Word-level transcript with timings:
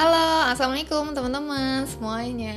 Halo, 0.00 0.48
assalamualaikum 0.48 1.12
teman-teman 1.12 1.84
semuanya. 1.84 2.56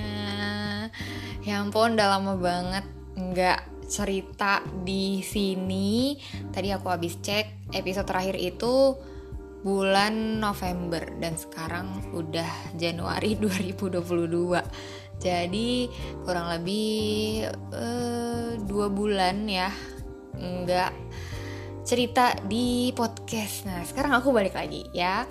Ya 1.43 1.59
ampun, 1.59 1.99
udah 1.99 2.15
lama 2.15 2.39
banget 2.39 2.88
nggak 3.19 3.83
cerita 3.83 4.63
di 4.88 5.19
sini. 5.19 6.15
Tadi 6.55 6.71
aku 6.71 6.87
habis 6.87 7.19
cek 7.19 7.75
episode 7.75 8.07
terakhir 8.07 8.39
itu 8.39 8.95
bulan 9.59 10.39
November 10.39 11.04
dan 11.19 11.36
sekarang 11.36 12.15
udah 12.15 12.47
Januari 12.79 13.36
2022. 13.43 14.00
Jadi 15.19 15.91
kurang 16.23 16.47
lebih 16.47 17.43
uh, 17.75 18.55
dua 18.55 18.87
bulan 18.87 19.51
ya 19.51 19.68
nggak 20.39 20.91
cerita 21.83 22.39
di 22.47 22.96
podcast. 22.96 23.68
Nah 23.68 23.83
sekarang 23.83 24.15
aku 24.15 24.32
balik 24.32 24.55
lagi 24.55 24.87
ya 24.96 25.28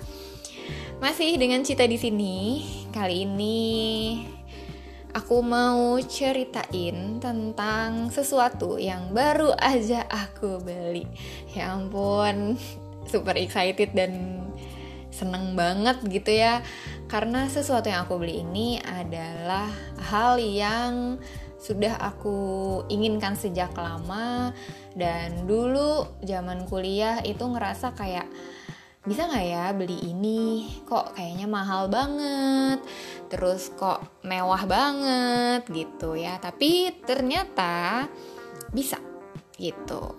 masih 1.03 1.35
dengan 1.35 1.65
Cita 1.65 1.83
di 1.83 1.97
sini. 1.99 2.63
Kali 2.89 3.27
ini 3.27 3.63
aku 5.13 5.45
mau 5.45 5.95
ceritain 6.01 7.21
tentang 7.21 8.09
sesuatu 8.09 8.81
yang 8.81 9.13
baru 9.13 9.53
aja 9.57 10.03
aku 10.09 10.59
beli. 10.61 11.05
Ya 11.53 11.77
ampun, 11.77 12.57
super 13.05 13.37
excited 13.37 13.93
dan 13.93 14.41
seneng 15.13 15.53
banget 15.53 16.01
gitu 16.09 16.33
ya. 16.33 16.65
Karena 17.05 17.45
sesuatu 17.45 17.85
yang 17.87 18.09
aku 18.09 18.17
beli 18.17 18.41
ini 18.41 18.81
adalah 18.81 19.69
hal 20.09 20.41
yang 20.41 21.21
sudah 21.63 21.95
aku 21.95 22.35
inginkan 22.91 23.39
sejak 23.39 23.71
lama 23.79 24.51
dan 24.99 25.47
dulu 25.47 26.11
zaman 26.19 26.67
kuliah 26.67 27.23
itu 27.23 27.39
ngerasa 27.39 27.95
kayak 27.95 28.27
bisa 29.03 29.27
nggak 29.27 29.45
ya 29.45 29.65
beli 29.75 29.99
ini? 30.11 30.67
Kok 30.87 31.15
kayaknya 31.15 31.47
mahal 31.47 31.91
banget. 31.91 32.79
Terus 33.27 33.71
kok 33.75 34.23
mewah 34.23 34.63
banget 34.63 35.67
gitu 35.67 36.15
ya. 36.15 36.39
Tapi 36.39 37.03
ternyata 37.03 38.07
bisa 38.71 38.97
gitu. 39.59 40.15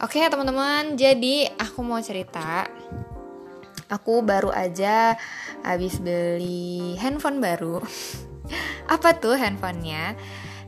Oke 0.00 0.20
teman-teman. 0.28 0.94
Jadi 0.96 1.48
aku 1.56 1.80
mau 1.80 2.00
cerita. 2.04 2.68
Aku 3.92 4.24
baru 4.24 4.48
aja 4.52 5.16
habis 5.64 6.00
beli 6.00 6.96
handphone 7.00 7.40
baru. 7.40 7.80
Apa 8.94 9.16
tuh 9.20 9.36
handphonenya? 9.36 10.16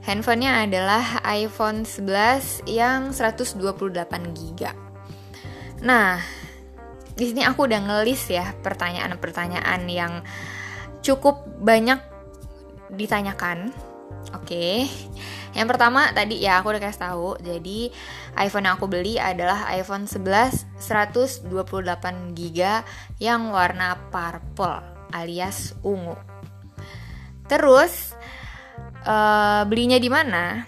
Handphonenya 0.04 0.68
adalah 0.68 1.24
iPhone 1.24 1.88
11 1.88 2.68
yang 2.68 3.16
128 3.16 3.56
GB 4.36 4.84
nah 5.84 6.16
di 7.14 7.24
sini 7.30 7.46
aku 7.46 7.70
udah 7.70 7.80
ngelis 7.86 8.26
ya 8.30 8.54
pertanyaan-pertanyaan 8.62 9.86
yang 9.86 10.26
cukup 11.00 11.46
banyak 11.62 12.02
ditanyakan. 12.90 13.70
Oke. 14.34 14.46
Okay. 14.46 14.78
Yang 15.54 15.66
pertama 15.70 16.10
tadi 16.10 16.42
ya 16.42 16.58
aku 16.58 16.74
udah 16.74 16.82
kasih 16.82 17.02
tahu. 17.06 17.28
Jadi 17.38 17.94
iPhone 18.34 18.66
yang 18.66 18.74
aku 18.74 18.90
beli 18.90 19.22
adalah 19.22 19.70
iPhone 19.70 20.10
11 20.10 20.66
128 20.82 21.46
GB 22.34 22.58
yang 23.22 23.54
warna 23.54 23.94
purple 24.10 24.82
alias 25.14 25.78
ungu. 25.86 26.18
Terus 27.46 28.18
uh, 29.06 29.62
belinya 29.70 30.02
di 30.02 30.10
mana? 30.10 30.66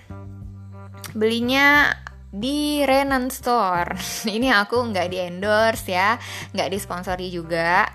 Belinya 1.19 1.91
di 2.31 2.83
Renan 2.83 3.31
Store. 3.31 3.95
Ini 4.37 4.53
aku 4.55 4.81
nggak 4.91 5.09
di 5.11 5.19
endorse 5.23 5.91
ya, 5.91 6.19
nggak 6.53 6.71
disponsori 6.73 7.31
juga. 7.31 7.87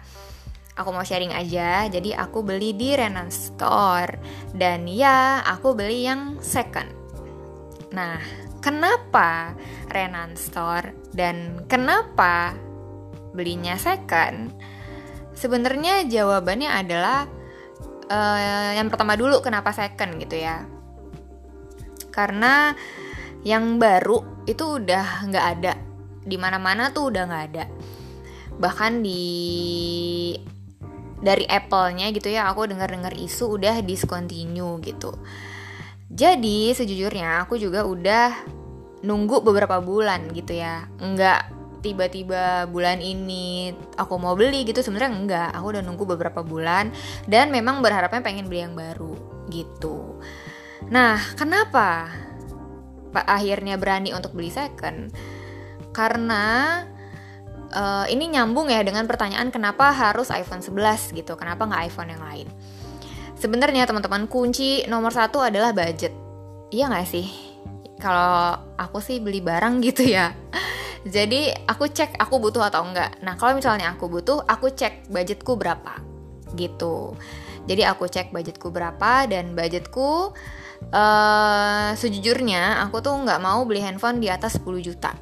Aku 0.79 0.95
mau 0.95 1.03
sharing 1.03 1.35
aja, 1.35 1.85
jadi 1.91 2.15
aku 2.15 2.47
beli 2.47 2.71
di 2.71 2.95
Renan 2.95 3.27
Store 3.27 4.15
dan 4.55 4.87
ya 4.87 5.43
aku 5.43 5.75
beli 5.75 6.07
yang 6.07 6.39
second. 6.39 6.87
Nah, 7.91 8.17
kenapa 8.63 9.51
Renan 9.91 10.39
Store 10.39 10.95
dan 11.11 11.67
kenapa 11.67 12.55
belinya 13.35 13.75
second? 13.75 14.55
Sebenarnya 15.35 16.07
jawabannya 16.07 16.71
adalah 16.71 17.27
uh, 18.07 18.71
yang 18.71 18.87
pertama 18.87 19.19
dulu 19.19 19.43
kenapa 19.43 19.75
second 19.75 20.23
gitu 20.23 20.39
ya. 20.39 20.63
Karena 22.15 22.71
yang 23.41 23.81
baru 23.81 24.45
itu 24.45 24.81
udah 24.81 25.25
nggak 25.27 25.45
ada. 25.57 25.73
Di 26.21 26.37
mana-mana 26.37 26.93
tuh 26.93 27.09
udah 27.09 27.23
nggak 27.25 27.45
ada. 27.53 27.65
Bahkan 28.61 29.01
di 29.01 29.23
dari 31.21 31.45
Apple-nya 31.45 32.09
gitu 32.09 32.33
ya 32.33 32.49
aku 32.49 32.65
dengar-dengar 32.65 33.13
isu 33.13 33.57
udah 33.61 33.85
discontinue 33.85 34.81
gitu. 34.81 35.13
Jadi 36.11 36.75
sejujurnya 36.75 37.45
aku 37.45 37.55
juga 37.55 37.85
udah 37.85 38.33
nunggu 39.05 39.41
beberapa 39.45 39.79
bulan 39.79 40.29
gitu 40.33 40.57
ya. 40.57 40.89
Nggak 40.97 41.61
tiba-tiba 41.81 42.69
bulan 42.69 43.01
ini 43.01 43.73
aku 43.97 44.13
mau 44.21 44.37
beli 44.37 44.69
gitu 44.69 44.85
sebenarnya 44.85 45.11
enggak 45.17 45.49
aku 45.49 45.65
udah 45.73 45.81
nunggu 45.81 46.05
beberapa 46.05 46.45
bulan 46.45 46.93
dan 47.25 47.49
memang 47.49 47.81
berharapnya 47.81 48.21
pengen 48.21 48.45
beli 48.45 48.61
yang 48.61 48.77
baru 48.77 49.17
gitu. 49.49 50.21
Nah 50.93 51.17
kenapa 51.33 52.13
akhirnya 53.19 53.75
berani 53.75 54.15
untuk 54.15 54.31
beli 54.31 54.47
second. 54.47 55.11
Karena 55.91 56.79
uh, 57.75 58.05
ini 58.07 58.31
nyambung 58.31 58.71
ya 58.71 58.83
dengan 58.83 59.07
pertanyaan 59.07 59.51
kenapa 59.51 59.91
harus 59.91 60.31
iPhone 60.31 60.63
11 60.63 61.15
gitu? 61.15 61.35
Kenapa 61.35 61.67
nggak 61.67 61.91
iPhone 61.91 62.09
yang 62.11 62.23
lain? 62.23 62.47
Sebenarnya 63.35 63.89
teman-teman 63.89 64.29
kunci 64.29 64.85
nomor 64.85 65.11
satu 65.11 65.41
adalah 65.41 65.73
budget. 65.73 66.13
Iya 66.69 66.87
nggak 66.87 67.07
sih? 67.09 67.27
Kalau 67.97 68.57
aku 68.77 69.01
sih 69.01 69.17
beli 69.19 69.41
barang 69.41 69.81
gitu 69.87 70.05
ya. 70.05 70.31
Jadi 71.01 71.49
aku 71.65 71.89
cek 71.89 72.21
aku 72.21 72.37
butuh 72.37 72.61
atau 72.69 72.85
enggak 72.85 73.17
nah 73.25 73.33
kalau 73.33 73.57
misalnya 73.57 73.89
aku 73.97 74.05
butuh 74.05 74.45
aku 74.45 74.69
cek 74.69 75.09
budgetku 75.09 75.57
berapa 75.57 75.97
gitu. 76.53 77.17
Jadi 77.65 77.81
aku 77.85 78.05
cek 78.05 78.29
budgetku 78.29 78.69
berapa 78.69 79.25
dan 79.25 79.57
budgetku 79.57 80.33
uh, 80.89 81.93
sejujurnya 81.93 82.81
aku 82.81 82.99
tuh 83.05 83.13
nggak 83.13 83.41
mau 83.41 83.61
beli 83.69 83.85
handphone 83.85 84.17
di 84.17 84.27
atas 84.27 84.57
10 84.57 84.81
juta. 84.81 85.13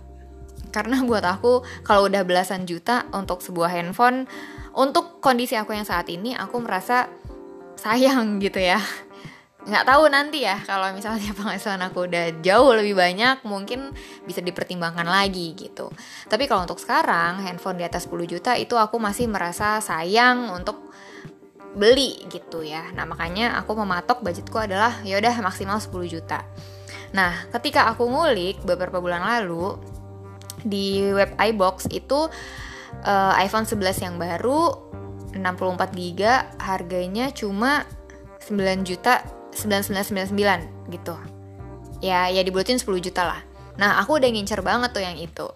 Karena 0.71 1.01
buat 1.09 1.25
aku 1.25 1.83
kalau 1.83 2.07
udah 2.07 2.23
belasan 2.23 2.63
juta 2.63 3.09
untuk 3.11 3.43
sebuah 3.43 3.75
handphone 3.75 4.29
untuk 4.77 5.19
kondisi 5.19 5.59
aku 5.59 5.75
yang 5.75 5.83
saat 5.83 6.07
ini 6.07 6.31
aku 6.37 6.63
merasa 6.63 7.11
sayang 7.75 8.37
gitu 8.45 8.59
ya. 8.63 8.79
Nggak 9.59 9.85
tahu 9.91 10.07
nanti 10.07 10.47
ya 10.47 10.55
kalau 10.63 10.89
misalnya 10.95 11.35
penghasilan 11.39 11.83
aku 11.91 12.07
udah 12.07 12.39
jauh 12.39 12.71
lebih 12.73 12.95
banyak 12.95 13.43
mungkin 13.43 13.91
bisa 14.23 14.39
dipertimbangkan 14.39 15.05
lagi 15.05 15.51
gitu. 15.53 15.91
Tapi 16.31 16.47
kalau 16.47 16.63
untuk 16.63 16.79
sekarang 16.79 17.43
handphone 17.43 17.77
di 17.77 17.85
atas 17.85 18.07
10 18.07 18.23
juta 18.25 18.55
itu 18.55 18.79
aku 18.79 18.95
masih 18.97 19.27
merasa 19.27 19.83
sayang 19.83 20.49
untuk 20.55 20.89
beli 21.77 22.25
gitu 22.29 22.65
ya. 22.65 22.89
Nah, 22.97 23.05
makanya 23.05 23.57
aku 23.61 23.77
mematok 23.77 24.25
budgetku 24.25 24.57
adalah 24.57 25.01
ya 25.05 25.21
udah 25.21 25.35
maksimal 25.43 25.77
10 25.77 25.91
juta. 26.09 26.41
Nah, 27.13 27.49
ketika 27.53 27.89
aku 27.89 28.05
ngulik 28.05 28.61
beberapa 28.65 29.01
bulan 29.01 29.21
lalu 29.21 29.77
di 30.65 31.01
web 31.13 31.33
iBox 31.39 31.87
itu 31.89 32.27
uh, 33.05 33.33
iPhone 33.39 33.65
11 33.65 34.05
yang 34.05 34.15
baru 34.19 34.89
64 35.33 35.93
GB 35.93 36.21
harganya 36.57 37.29
cuma 37.29 37.85
9 38.49 38.87
juta 38.87 39.21
9999 39.53 40.93
gitu. 40.93 41.15
Ya, 41.99 42.31
ya 42.31 42.41
dibulutin 42.41 42.79
10 42.79 42.87
juta 43.03 43.27
lah. 43.27 43.41
Nah, 43.77 44.01
aku 44.01 44.19
udah 44.19 44.29
ngincer 44.29 44.59
banget 44.65 44.91
tuh 44.91 45.03
yang 45.03 45.15
itu. 45.15 45.47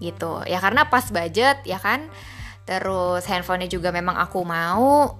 Gitu. 0.00 0.32
Ya 0.48 0.58
karena 0.62 0.88
pas 0.88 1.10
budget 1.10 1.60
ya 1.66 1.76
kan. 1.76 2.08
Terus 2.68 3.26
handphonenya 3.26 3.66
juga 3.66 3.90
memang 3.90 4.14
aku 4.14 4.46
mau 4.46 5.19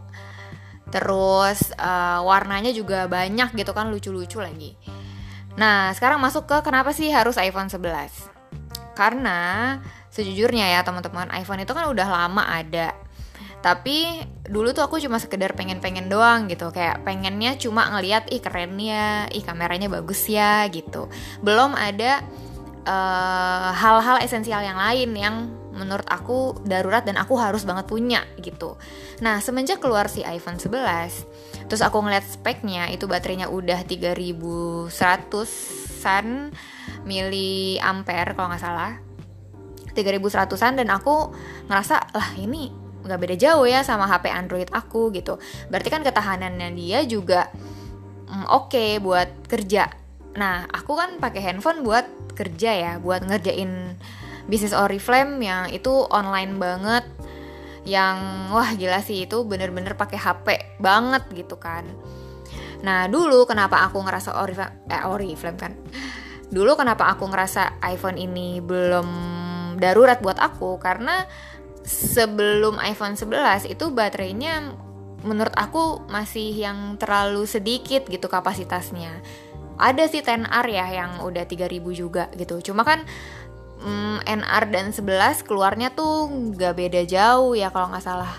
terus 0.91 1.71
uh, 1.79 2.21
warnanya 2.27 2.75
juga 2.75 3.07
banyak 3.07 3.55
gitu 3.55 3.71
kan 3.71 3.89
lucu-lucu 3.91 4.43
lagi. 4.43 4.75
Nah 5.59 5.95
sekarang 5.95 6.19
masuk 6.23 6.47
ke 6.47 6.63
kenapa 6.67 6.91
sih 6.95 7.11
harus 7.11 7.39
iPhone 7.39 7.71
11 7.71 8.95
karena 8.95 9.79
sejujurnya 10.11 10.67
ya 10.77 10.81
teman-teman 10.85 11.31
iPhone 11.39 11.63
itu 11.63 11.73
kan 11.73 11.89
udah 11.89 12.07
lama 12.07 12.43
ada. 12.45 12.93
Tapi 13.61 14.25
dulu 14.49 14.73
tuh 14.73 14.89
aku 14.89 14.97
cuma 15.01 15.21
sekedar 15.21 15.53
pengen-pengen 15.53 16.09
doang 16.09 16.49
gitu. 16.49 16.73
Kayak 16.73 17.05
pengennya 17.05 17.61
cuma 17.61 17.93
ngeliat 17.93 18.29
ih 18.33 18.41
keren 18.41 18.77
ya 18.81 19.29
ih 19.29 19.45
kameranya 19.45 19.93
bagus 19.93 20.27
ya 20.29 20.65
gitu. 20.73 21.13
Belum 21.45 21.77
ada 21.77 22.25
eh, 22.89 23.69
hal-hal 23.77 24.17
uh, 24.21 24.25
esensial 24.25 24.65
yang 24.65 24.81
lain 24.81 25.11
yang 25.13 25.37
menurut 25.71 26.07
aku 26.11 26.59
darurat 26.67 27.07
dan 27.07 27.15
aku 27.19 27.39
harus 27.39 27.63
banget 27.63 27.87
punya 27.87 28.27
gitu. 28.43 28.75
Nah, 29.23 29.39
semenjak 29.39 29.79
keluar 29.79 30.11
si 30.11 30.27
iPhone 30.27 30.59
11, 30.59 31.71
terus 31.71 31.83
aku 31.83 32.03
ngeliat 32.03 32.27
speknya 32.27 32.91
itu 32.91 33.07
baterainya 33.07 33.49
udah 33.49 33.85
3100-an 33.87 36.27
miliampere 37.07 38.35
kalau 38.35 38.51
nggak 38.51 38.63
salah. 38.63 38.99
3100-an 39.95 40.83
dan 40.83 40.89
aku 40.95 41.35
ngerasa 41.67 42.15
lah 42.15 42.31
ini 42.39 42.81
nggak 43.01 43.21
beda 43.21 43.37
jauh 43.37 43.65
ya 43.65 43.81
sama 43.81 44.05
HP 44.07 44.29
Android 44.29 44.69
aku 44.71 45.09
gitu 45.17 45.41
berarti 45.73 45.89
kan 45.89 46.05
ketahanannya 46.05 46.69
dia 46.77 47.01
juga 47.09 47.49
mm, 48.29 48.47
oke 48.49 48.71
okay 48.71 49.01
buat 49.01 49.49
kerja 49.49 49.89
nah 50.37 50.69
aku 50.71 50.95
kan 50.95 51.11
pakai 51.19 51.43
handphone 51.43 51.83
buat 51.83 52.07
kerja 52.37 52.71
ya 52.71 52.93
buat 53.03 53.27
ngerjain 53.27 53.99
bisnis 54.47 54.77
Oriflame 54.77 55.41
yang 55.43 55.69
itu 55.73 55.91
online 56.09 56.57
banget 56.57 57.05
yang 57.89 58.49
wah 58.53 58.77
gila 58.77 59.01
sih 59.01 59.25
itu 59.25 59.41
bener-bener 59.49 59.97
pakai 59.97 60.21
HP 60.21 60.47
banget 60.79 61.25
gitu 61.33 61.57
kan 61.57 61.85
nah 62.81 63.09
dulu 63.09 63.45
kenapa 63.45 63.85
aku 63.89 64.01
ngerasa 64.01 64.41
Oriflame 64.41 64.89
eh 64.89 65.05
Oriflame 65.05 65.59
kan 65.59 65.73
dulu 66.51 66.77
kenapa 66.77 67.09
aku 67.13 67.29
ngerasa 67.29 67.81
iPhone 67.85 68.17
ini 68.17 68.59
belum 68.61 69.09
darurat 69.81 70.21
buat 70.21 70.37
aku 70.37 70.77
karena 70.77 71.25
sebelum 71.85 72.77
iPhone 72.83 73.17
11 73.17 73.71
itu 73.71 73.89
baterainya 73.91 74.77
menurut 75.25 75.53
aku 75.57 76.05
masih 76.09 76.53
yang 76.53 76.97
terlalu 76.97 77.45
sedikit 77.45 78.09
gitu 78.09 78.29
kapasitasnya. 78.29 79.21
Ada 79.81 80.13
sih 80.13 80.21
10R 80.21 80.67
ya 80.69 80.87
yang 80.93 81.25
udah 81.25 81.45
3000 81.49 81.81
juga 81.97 82.29
gitu. 82.37 82.61
Cuma 82.61 82.85
kan 82.85 83.05
mm, 83.81 84.29
NR 84.29 84.65
dan 84.69 84.93
11 84.93 85.45
keluarnya 85.49 85.91
tuh 85.93 86.29
nggak 86.29 86.75
beda 86.77 87.03
jauh 87.09 87.57
ya 87.57 87.73
kalau 87.73 87.91
nggak 87.91 88.05
salah. 88.05 88.33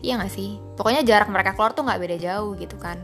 Iya 0.00 0.16
nggak 0.16 0.32
sih? 0.32 0.56
Pokoknya 0.76 1.04
jarak 1.04 1.28
mereka 1.28 1.52
keluar 1.52 1.76
tuh 1.76 1.84
nggak 1.84 2.00
beda 2.00 2.16
jauh 2.16 2.56
gitu 2.56 2.76
kan. 2.80 2.98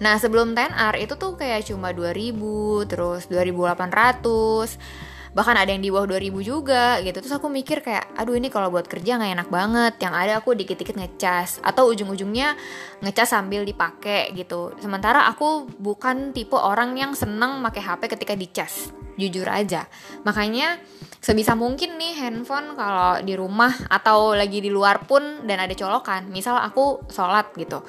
Nah 0.00 0.20
sebelum 0.20 0.52
10R 0.52 0.96
itu 1.00 1.14
tuh 1.16 1.36
kayak 1.40 1.68
cuma 1.68 1.92
2000 1.92 2.88
terus 2.88 3.28
2800 3.28 5.16
bahkan 5.36 5.52
ada 5.52 5.68
yang 5.68 5.84
di 5.84 5.92
bawah 5.92 6.08
2000 6.08 6.32
juga 6.40 6.96
gitu 7.04 7.20
terus 7.20 7.36
aku 7.36 7.52
mikir 7.52 7.84
kayak 7.84 8.08
aduh 8.16 8.40
ini 8.40 8.48
kalau 8.48 8.72
buat 8.72 8.88
kerja 8.88 9.20
nggak 9.20 9.32
enak 9.36 9.48
banget 9.52 9.94
yang 10.00 10.16
ada 10.16 10.40
aku 10.40 10.56
dikit-dikit 10.56 10.96
ngecas 10.96 11.60
atau 11.60 11.92
ujung-ujungnya 11.92 12.56
ngecas 13.04 13.36
sambil 13.36 13.60
dipakai 13.68 14.32
gitu 14.32 14.72
sementara 14.80 15.28
aku 15.28 15.68
bukan 15.76 16.32
tipe 16.32 16.56
orang 16.56 16.96
yang 16.96 17.12
seneng 17.12 17.60
pakai 17.60 17.84
HP 17.84 18.16
ketika 18.16 18.32
dicas 18.32 18.96
jujur 19.16 19.48
aja. 19.48 19.88
Makanya 20.22 20.80
sebisa 21.20 21.56
mungkin 21.56 21.96
nih 21.96 22.16
handphone 22.20 22.76
kalau 22.76 23.18
di 23.24 23.34
rumah 23.34 23.72
atau 23.88 24.36
lagi 24.36 24.62
di 24.62 24.70
luar 24.70 25.08
pun 25.08 25.42
dan 25.48 25.58
ada 25.58 25.74
colokan 25.74 26.30
misal 26.30 26.60
aku 26.60 27.02
sholat 27.10 27.50
gitu 27.56 27.82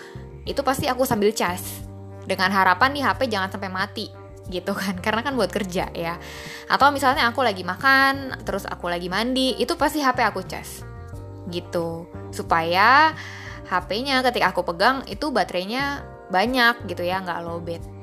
itu 0.47 0.63
pasti 0.63 0.87
aku 0.87 1.03
sambil 1.03 1.29
cas. 1.35 1.83
Dengan 2.27 2.51
harapan 2.51 2.91
nih 2.95 3.03
HP 3.07 3.31
jangan 3.31 3.51
sampai 3.51 3.71
mati 3.71 4.07
gitu 4.47 4.71
kan. 4.71 4.95
Karena 5.05 5.21
kan 5.21 5.35
buat 5.35 5.51
kerja 5.51 5.91
ya. 5.91 6.15
Atau 6.71 6.89
misalnya 6.95 7.27
aku 7.27 7.43
lagi 7.43 7.67
makan 7.67 8.41
terus 8.47 8.63
aku 8.63 8.87
lagi 8.87 9.11
mandi 9.11 9.59
itu 9.59 9.75
pasti 9.75 9.99
HP 9.99 10.23
aku 10.23 10.41
cas 10.47 10.81
gitu. 11.51 12.07
Supaya 12.31 13.11
HP-nya 13.67 14.23
ketika 14.23 14.55
aku 14.55 14.63
pegang 14.63 15.03
itu 15.11 15.27
baterainya 15.27 16.07
banyak 16.31 16.87
gitu 16.87 17.03
ya 17.03 17.23
nggak 17.23 17.43
lowbat 17.43 17.96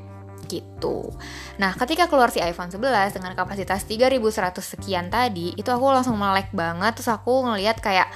gitu. 0.55 1.11
Nah, 1.59 1.75
ketika 1.75 2.07
keluar 2.07 2.31
si 2.31 2.39
iPhone 2.39 2.71
11 2.71 3.17
dengan 3.19 3.35
kapasitas 3.35 3.83
3100 3.91 4.63
sekian 4.63 5.11
tadi, 5.11 5.51
itu 5.59 5.67
aku 5.67 5.91
langsung 5.91 6.15
melek 6.15 6.55
banget 6.55 6.95
terus 6.95 7.11
aku 7.11 7.43
ngeliat 7.51 7.83
kayak 7.83 8.07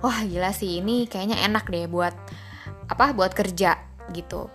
wah 0.00 0.24
gila 0.24 0.52
sih 0.56 0.80
ini 0.80 1.04
kayaknya 1.04 1.44
enak 1.44 1.68
deh 1.68 1.84
buat 1.84 2.16
apa 2.88 3.12
buat 3.12 3.36
kerja 3.36 3.76
gitu. 4.16 4.48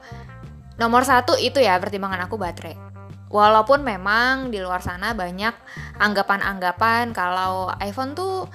Nomor 0.81 1.05
satu 1.05 1.37
itu 1.37 1.61
ya 1.61 1.77
pertimbangan 1.77 2.25
aku 2.25 2.41
baterai 2.41 2.91
Walaupun 3.31 3.87
memang 3.87 4.51
di 4.51 4.59
luar 4.59 4.83
sana 4.83 5.15
banyak 5.15 5.55
anggapan-anggapan 6.03 7.15
kalau 7.15 7.71
iPhone 7.79 8.11
tuh 8.11 8.51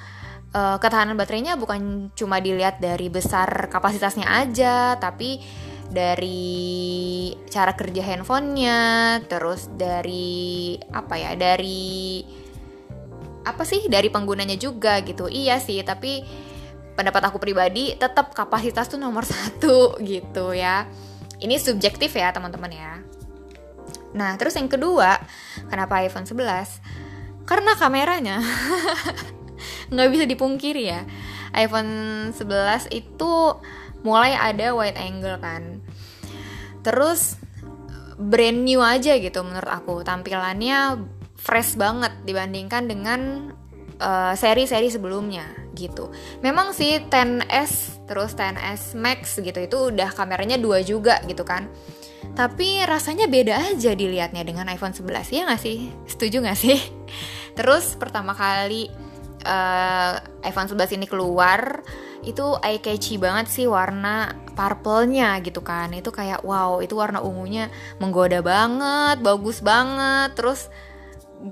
uh, 0.52 0.76
ketahanan 0.76 1.16
baterainya 1.16 1.56
bukan 1.56 2.12
cuma 2.12 2.44
dilihat 2.44 2.76
dari 2.76 3.08
besar 3.08 3.72
kapasitasnya 3.72 4.28
aja, 4.28 5.00
tapi 5.00 5.40
dari 5.90 7.32
cara 7.50 7.72
kerja 7.74 8.02
handphonenya, 8.02 8.80
terus 9.30 9.70
dari 9.74 10.76
apa 10.90 11.14
ya, 11.16 11.32
dari 11.38 12.22
apa 13.46 13.62
sih 13.62 13.86
dari 13.86 14.10
penggunanya 14.10 14.58
juga 14.58 14.98
gitu. 15.06 15.30
Iya 15.30 15.62
sih, 15.62 15.78
tapi 15.86 16.26
pendapat 16.96 17.30
aku 17.30 17.38
pribadi 17.38 17.94
tetap 17.94 18.32
kapasitas 18.32 18.90
tuh 18.90 18.98
nomor 18.98 19.22
satu 19.32 20.00
gitu 20.02 20.56
ya. 20.56 20.88
Ini 21.36 21.60
subjektif 21.60 22.16
ya 22.16 22.32
teman-teman 22.32 22.72
ya. 22.72 22.92
Nah, 24.16 24.32
terus 24.40 24.56
yang 24.56 24.72
kedua, 24.72 25.20
kenapa 25.68 26.00
iPhone 26.00 26.24
11? 26.24 26.80
Karena 27.44 27.76
kameranya. 27.76 28.40
nggak 29.92 30.10
bisa 30.10 30.24
dipungkiri 30.26 30.84
ya. 30.88 31.04
iPhone 31.56 32.32
11 32.36 32.92
itu 32.92 33.32
mulai 34.04 34.36
ada 34.36 34.72
wide 34.72 34.96
angle 34.96 35.36
kan. 35.40 35.75
Terus 36.86 37.34
brand 38.14 38.62
new 38.62 38.78
aja 38.78 39.18
gitu 39.18 39.42
menurut 39.42 39.66
aku. 39.66 40.06
Tampilannya 40.06 41.02
fresh 41.34 41.74
banget 41.74 42.14
dibandingkan 42.22 42.86
dengan 42.86 43.50
uh, 43.98 44.32
seri-seri 44.38 44.86
sebelumnya 44.86 45.50
gitu. 45.74 46.14
Memang 46.46 46.70
sih 46.70 47.02
10s 47.02 48.06
terus 48.06 48.38
10s 48.38 48.94
Max 48.94 49.42
gitu 49.42 49.58
itu 49.58 49.76
udah 49.90 50.14
kameranya 50.14 50.56
dua 50.62 50.80
juga 50.86 51.18
gitu 51.26 51.42
kan 51.42 51.66
tapi 52.36 52.84
rasanya 52.84 53.26
beda 53.26 53.72
aja 53.72 53.96
dilihatnya 53.96 54.44
dengan 54.44 54.68
iPhone 54.68 54.92
11 54.92 55.32
ya 55.32 55.42
nggak 55.48 55.62
sih 55.62 55.88
setuju 56.04 56.44
nggak 56.44 56.58
sih 56.58 56.78
terus 57.58 57.96
pertama 57.96 58.36
kali 58.36 58.92
uh, 59.42 60.20
iPhone 60.44 60.68
11 60.68 61.00
ini 61.00 61.06
keluar 61.08 61.80
itu 62.24 62.56
eye 62.64 62.80
catchy 62.80 63.20
banget 63.20 63.50
sih 63.50 63.66
warna 63.68 64.32
purple-nya 64.56 65.36
gitu 65.44 65.60
kan. 65.60 65.92
Itu 65.92 66.14
kayak 66.14 66.46
wow 66.46 66.80
itu 66.80 66.96
warna 66.96 67.20
ungunya 67.20 67.68
menggoda 68.00 68.40
banget 68.40 69.20
bagus 69.20 69.60
banget. 69.60 70.32
Terus 70.32 70.72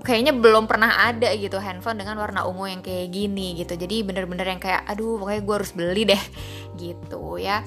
kayaknya 0.00 0.32
belum 0.32 0.64
pernah 0.64 1.12
ada 1.12 1.28
gitu 1.36 1.60
handphone 1.60 2.00
dengan 2.00 2.16
warna 2.16 2.48
ungu 2.48 2.70
yang 2.70 2.80
kayak 2.80 3.12
gini 3.12 3.60
gitu. 3.60 3.76
Jadi 3.76 4.00
bener-bener 4.06 4.56
yang 4.56 4.62
kayak 4.62 4.88
aduh 4.88 5.20
pokoknya 5.20 5.42
gue 5.44 5.54
harus 5.54 5.72
beli 5.76 6.02
deh. 6.08 6.22
Gitu 6.80 7.38
ya. 7.38 7.62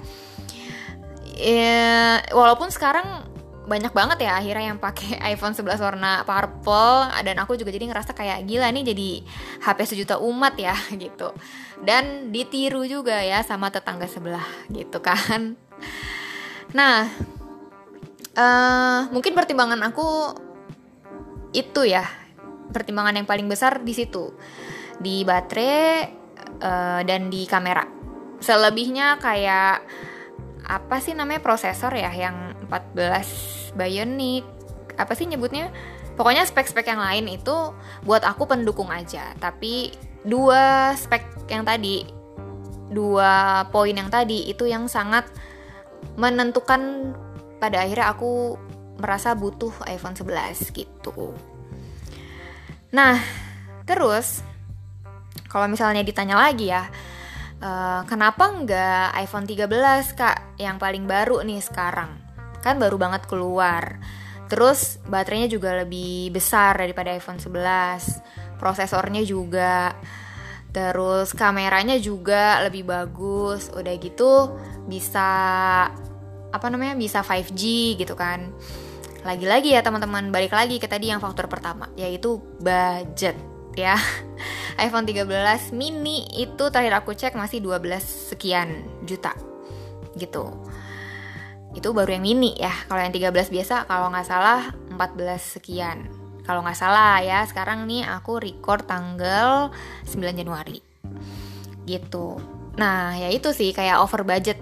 Ya, 1.37 2.25
walaupun 2.33 2.73
sekarang 2.73 3.36
banyak 3.67 3.91
banget 3.91 4.23
ya 4.23 4.39
akhirnya 4.39 4.65
yang 4.73 4.79
pakai 4.79 5.19
iPhone 5.35 5.53
11 5.53 5.77
warna 5.83 6.23
purple. 6.23 7.11
Dan 7.21 7.35
aku 7.43 7.59
juga 7.59 7.69
jadi 7.69 7.91
ngerasa 7.91 8.15
kayak 8.15 8.47
gila 8.47 8.71
nih 8.71 8.83
jadi 8.95 9.09
HP 9.67 9.79
sejuta 9.83 10.15
umat 10.23 10.55
ya 10.55 10.73
gitu. 11.03 11.35
Dan 11.83 12.31
ditiru 12.31 12.87
juga 12.87 13.19
ya 13.19 13.43
sama 13.43 13.69
tetangga 13.69 14.07
sebelah 14.07 14.47
gitu 14.71 15.03
kan. 15.03 15.59
Nah 16.71 17.11
uh, 18.33 18.99
mungkin 19.11 19.35
pertimbangan 19.35 19.83
aku 19.83 20.09
itu 21.51 21.83
ya. 21.83 22.07
Pertimbangan 22.71 23.19
yang 23.19 23.27
paling 23.27 23.51
besar 23.51 23.83
di 23.83 23.91
situ. 23.91 24.31
Di 24.97 25.27
baterai 25.27 26.07
uh, 26.63 27.01
dan 27.03 27.27
di 27.27 27.43
kamera. 27.43 27.83
Selebihnya 28.39 29.19
kayak 29.19 29.83
apa 30.67 30.99
sih 30.99 31.15
namanya 31.15 31.39
prosesor 31.39 31.95
ya 31.95 32.11
yang 32.11 32.51
14 32.67 33.56
Bionic 33.77 34.43
apa 34.97 35.13
sih 35.13 35.29
nyebutnya? 35.29 35.69
Pokoknya 36.17 36.49
spek-spek 36.49 36.89
yang 36.89 36.97
lain 36.97 37.29
itu 37.29 37.53
buat 38.01 38.25
aku 38.25 38.49
pendukung 38.49 38.89
aja. 38.89 39.37
Tapi 39.37 39.93
dua 40.25 40.91
spek 40.97 41.47
yang 41.47 41.61
tadi 41.61 42.03
dua 42.89 43.63
poin 43.69 43.93
yang 43.93 44.09
tadi 44.09 44.49
itu 44.49 44.65
yang 44.65 44.89
sangat 44.89 45.29
menentukan 46.17 47.13
pada 47.61 47.85
akhirnya 47.85 48.09
aku 48.09 48.57
merasa 48.97 49.37
butuh 49.37 49.71
iPhone 49.85 50.17
11 50.17 50.73
gitu. 50.73 51.37
Nah 52.89 53.21
terus 53.85 54.41
kalau 55.45 55.69
misalnya 55.69 56.01
ditanya 56.01 56.35
lagi 56.35 56.73
ya 56.73 56.89
Uh, 57.57 58.05
kenapa 58.05 58.53
nggak 58.53 59.17
iPhone 59.17 59.49
13 59.49 59.65
kak? 60.13 60.61
Yang 60.61 60.77
paling 60.77 61.09
baru 61.09 61.41
nih 61.41 61.57
sekarang 61.57 62.26
kan 62.61 62.77
baru 62.77 62.95
banget 62.99 63.25
keluar. 63.29 63.99
Terus 64.47 64.99
baterainya 65.03 65.51
juga 65.51 65.75
lebih 65.83 66.31
besar 66.31 66.79
daripada 66.79 67.11
iPhone 67.11 67.39
11 67.39 68.57
prosesornya 68.57 69.21
juga. 69.27 69.91
Terus 70.71 71.35
kameranya 71.35 71.99
juga 71.99 72.63
lebih 72.63 72.87
bagus 72.87 73.71
udah 73.73 73.93
gitu 73.99 74.51
bisa 74.87 75.29
apa 76.47 76.67
namanya 76.71 76.95
bisa 76.95 77.19
5G 77.23 77.95
gitu 77.99 78.15
kan. 78.15 78.55
Lagi-lagi 79.27 79.75
ya 79.75 79.83
teman-teman 79.83 80.31
balik 80.31 80.55
lagi 80.55 80.79
ke 80.79 80.87
tadi 80.87 81.11
yang 81.11 81.19
faktor 81.19 81.51
pertama 81.51 81.91
yaitu 81.99 82.39
budget 82.63 83.35
ya. 83.75 83.99
iPhone 84.85 85.09
13 85.09 85.73
mini 85.73 86.23
itu 86.37 86.69
terakhir 86.69 87.03
aku 87.03 87.17
cek 87.17 87.33
masih 87.33 87.59
12 87.59 88.31
sekian 88.31 88.85
juta 89.03 89.33
gitu 90.17 90.49
itu 91.77 91.93
baru 91.93 92.17
yang 92.17 92.25
mini 92.25 92.57
ya 92.57 92.73
kalau 92.89 93.05
yang 93.05 93.13
13 93.13 93.53
biasa 93.53 93.85
kalau 93.85 94.09
nggak 94.09 94.25
salah 94.25 94.73
14 94.89 94.97
sekian 95.37 96.09
kalau 96.41 96.65
nggak 96.65 96.79
salah 96.79 97.21
ya 97.21 97.45
sekarang 97.45 97.85
nih 97.85 98.01
aku 98.09 98.41
record 98.41 98.89
tanggal 98.89 99.69
9 100.09 100.17
Januari 100.33 100.81
gitu 101.85 102.41
nah 102.73 103.13
ya 103.13 103.29
itu 103.29 103.53
sih 103.53 103.77
kayak 103.77 104.01
over 104.01 104.25
budget 104.25 104.57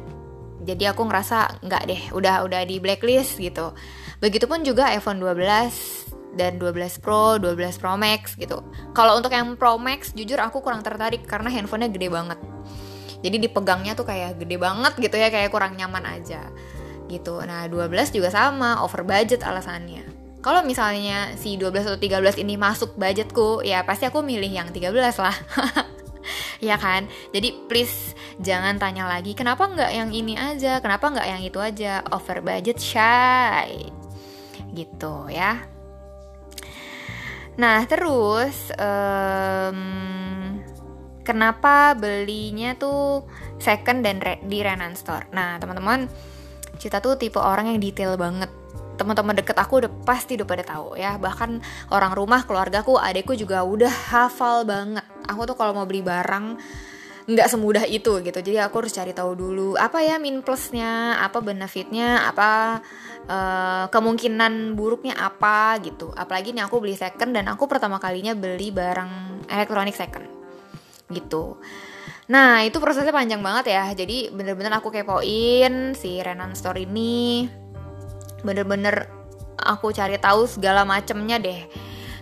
jadi 0.68 0.92
aku 0.92 1.08
ngerasa 1.08 1.64
nggak 1.64 1.84
deh 1.88 2.02
udah 2.12 2.44
udah 2.44 2.62
di 2.68 2.84
blacklist 2.84 3.40
gitu 3.40 3.72
begitupun 4.20 4.68
juga 4.68 4.92
iPhone 4.92 5.24
12 5.24 6.06
dan 6.36 6.60
12 6.60 7.00
Pro, 7.00 7.40
12 7.40 7.80
Pro 7.80 7.96
Max 7.96 8.36
gitu. 8.36 8.60
Kalau 8.92 9.16
untuk 9.16 9.32
yang 9.32 9.56
Pro 9.56 9.80
Max 9.80 10.12
jujur 10.12 10.36
aku 10.38 10.60
kurang 10.60 10.84
tertarik 10.84 11.24
karena 11.24 11.48
handphonenya 11.48 11.96
gede 11.96 12.12
banget. 12.12 12.40
Jadi 13.24 13.40
dipegangnya 13.48 13.96
tuh 13.96 14.04
kayak 14.04 14.38
gede 14.38 14.60
banget 14.60 14.94
gitu 15.00 15.16
ya, 15.16 15.32
kayak 15.32 15.50
kurang 15.50 15.80
nyaman 15.80 16.04
aja. 16.04 16.52
Gitu. 17.06 17.36
Nah, 17.46 17.70
12 17.70 18.16
juga 18.16 18.34
sama, 18.34 18.82
over 18.82 19.06
budget 19.06 19.46
alasannya. 19.46 20.06
Kalau 20.42 20.62
misalnya 20.62 21.34
si 21.38 21.58
12 21.58 21.90
atau 21.90 21.98
13 21.98 22.38
ini 22.42 22.54
masuk 22.54 22.94
budgetku, 22.98 23.66
ya 23.66 23.82
pasti 23.82 24.06
aku 24.06 24.22
milih 24.22 24.50
yang 24.50 24.70
13 24.70 24.94
lah. 25.18 25.34
ya 26.64 26.76
kan 26.80 27.08
jadi 27.32 27.54
please 27.68 28.16
jangan 28.42 28.80
tanya 28.80 29.08
lagi 29.08 29.38
kenapa 29.38 29.68
nggak 29.68 29.92
yang 29.92 30.10
ini 30.12 30.36
aja 30.36 30.80
kenapa 30.80 31.12
nggak 31.12 31.28
yang 31.28 31.42
itu 31.44 31.60
aja 31.60 32.02
over 32.12 32.42
budget 32.42 32.80
shy 32.80 33.92
gitu 34.76 35.30
ya 35.32 35.64
nah 37.56 37.80
terus 37.88 38.74
um, 38.76 39.80
kenapa 41.24 41.96
belinya 41.96 42.76
tuh 42.76 43.24
second 43.62 44.04
dan 44.04 44.20
di 44.44 44.60
Renan 44.60 45.00
Store 45.00 45.32
nah 45.32 45.56
teman-teman 45.56 46.12
Cita 46.78 47.04
tuh 47.04 47.16
tipe 47.20 47.40
orang 47.42 47.72
yang 47.72 47.80
detail 47.82 48.16
banget. 48.16 48.52
Teman-teman 48.96 49.36
deket 49.36 49.60
aku 49.60 49.84
udah 49.84 49.92
pasti 50.08 50.40
udah 50.40 50.48
pada 50.48 50.64
tahu 50.64 50.96
ya. 50.96 51.20
Bahkan 51.20 51.50
orang 51.92 52.12
rumah 52.16 52.48
keluargaku 52.48 52.96
adekku 52.96 53.36
juga 53.36 53.64
udah 53.64 53.92
hafal 53.92 54.64
banget. 54.64 55.04
Aku 55.28 55.44
tuh 55.44 55.58
kalau 55.60 55.76
mau 55.76 55.84
beli 55.84 56.06
barang 56.06 56.56
nggak 57.26 57.48
semudah 57.50 57.84
itu 57.90 58.22
gitu. 58.22 58.40
Jadi 58.40 58.58
aku 58.62 58.86
harus 58.86 58.94
cari 58.94 59.12
tahu 59.12 59.34
dulu 59.34 59.70
apa 59.76 60.00
ya 60.06 60.22
min 60.22 60.46
plusnya 60.46 61.18
apa 61.20 61.42
benefitnya 61.42 62.30
apa 62.30 62.80
uh, 63.26 63.86
kemungkinan 63.90 64.78
buruknya 64.78 65.18
apa 65.18 65.82
gitu. 65.82 66.14
Apalagi 66.14 66.54
nih 66.54 66.64
aku 66.64 66.80
beli 66.80 66.94
second 66.94 67.34
dan 67.34 67.50
aku 67.50 67.66
pertama 67.66 67.98
kalinya 67.98 68.38
beli 68.38 68.70
barang 68.70 69.44
elektronik 69.50 69.98
second 69.98 70.36
gitu 71.10 71.62
nah 72.26 72.66
itu 72.66 72.82
prosesnya 72.82 73.14
panjang 73.14 73.42
banget 73.46 73.76
ya. 73.76 73.86
Jadi 73.94 74.34
bener-bener 74.34 74.74
aku 74.74 74.90
kepoin 74.90 75.94
si 75.94 76.18
Renan 76.22 76.58
Store 76.58 76.78
ini. 76.82 77.46
Bener-bener 78.42 79.10
aku 79.62 79.94
cari 79.94 80.18
tahu 80.18 80.50
segala 80.50 80.84
macemnya 80.84 81.38
deh. 81.38 81.70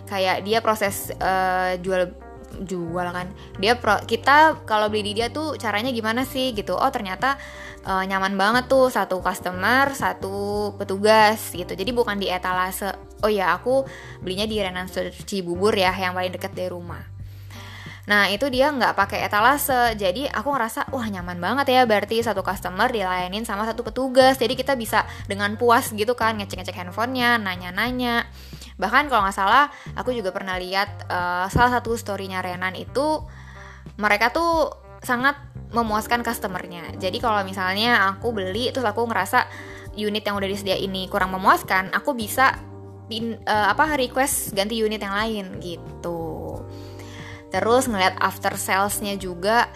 Kayak 0.04 0.44
dia 0.44 0.58
proses 0.60 1.08
uh, 1.16 1.76
jual 1.80 2.12
jual 2.68 3.06
kan. 3.10 3.32
Dia 3.58 3.80
pro, 3.80 3.98
kita 4.04 4.62
kalau 4.68 4.92
beli 4.92 5.10
di 5.10 5.12
dia 5.22 5.32
tuh 5.32 5.56
caranya 5.56 5.88
gimana 5.90 6.28
sih 6.28 6.52
gitu. 6.52 6.76
Oh 6.76 6.90
ternyata 6.92 7.40
uh, 7.88 8.04
nyaman 8.04 8.36
banget 8.36 8.68
tuh. 8.68 8.92
Satu 8.92 9.24
customer 9.24 9.88
satu 9.96 10.76
petugas 10.76 11.50
gitu. 11.56 11.72
Jadi 11.72 11.90
bukan 11.96 12.20
di 12.20 12.28
etalase. 12.28 12.92
Oh 13.24 13.32
ya 13.32 13.56
aku 13.56 13.88
belinya 14.20 14.44
di 14.44 14.60
Renan 14.60 14.84
Cibubur 15.24 15.72
ya 15.72 15.96
yang 15.96 16.12
paling 16.12 16.36
deket 16.36 16.52
dari 16.52 16.68
rumah 16.68 17.13
Nah 18.04 18.28
itu 18.28 18.52
dia 18.52 18.68
nggak 18.68 18.92
pakai 18.92 19.24
etalase, 19.24 19.96
jadi 19.96 20.28
aku 20.28 20.52
ngerasa 20.52 20.92
wah 20.92 21.08
nyaman 21.08 21.40
banget 21.40 21.66
ya. 21.72 21.82
Berarti 21.88 22.20
satu 22.20 22.44
customer 22.44 22.92
dilayanin 22.92 23.48
sama 23.48 23.64
satu 23.64 23.80
petugas, 23.80 24.36
jadi 24.36 24.52
kita 24.52 24.76
bisa 24.76 25.08
dengan 25.24 25.56
puas 25.56 25.88
gitu 25.92 26.12
kan 26.12 26.36
ngecek-ngecek 26.36 26.76
handphonenya, 26.76 27.40
nanya-nanya. 27.40 28.28
Bahkan 28.76 29.08
kalau 29.08 29.24
nggak 29.24 29.36
salah 29.36 29.72
aku 29.96 30.12
juga 30.12 30.34
pernah 30.36 30.60
lihat 30.60 31.08
uh, 31.08 31.46
salah 31.48 31.80
satu 31.80 31.96
storynya 31.96 32.44
Renan 32.44 32.76
itu 32.76 33.24
mereka 33.96 34.34
tuh 34.34 34.68
sangat 35.00 35.36
memuaskan 35.72 36.20
customernya. 36.24 36.96
Jadi 36.96 37.20
kalau 37.20 37.40
misalnya 37.44 38.08
aku 38.12 38.32
beli 38.32 38.72
terus 38.72 38.84
aku 38.84 39.04
ngerasa 39.04 39.46
unit 39.94 40.26
yang 40.26 40.36
udah 40.36 40.48
disediain 40.50 40.90
ini 40.90 41.06
kurang 41.06 41.30
memuaskan 41.30 41.94
aku 41.94 42.18
bisa 42.18 42.58
di, 43.06 43.36
uh, 43.36 43.66
apa 43.68 43.94
request 44.00 44.56
ganti 44.56 44.80
unit 44.80 44.98
yang 44.98 45.14
lain 45.14 45.60
gitu 45.60 46.33
terus 47.54 47.86
ngeliat 47.86 48.18
after 48.18 48.58
salesnya 48.58 49.14
juga 49.14 49.70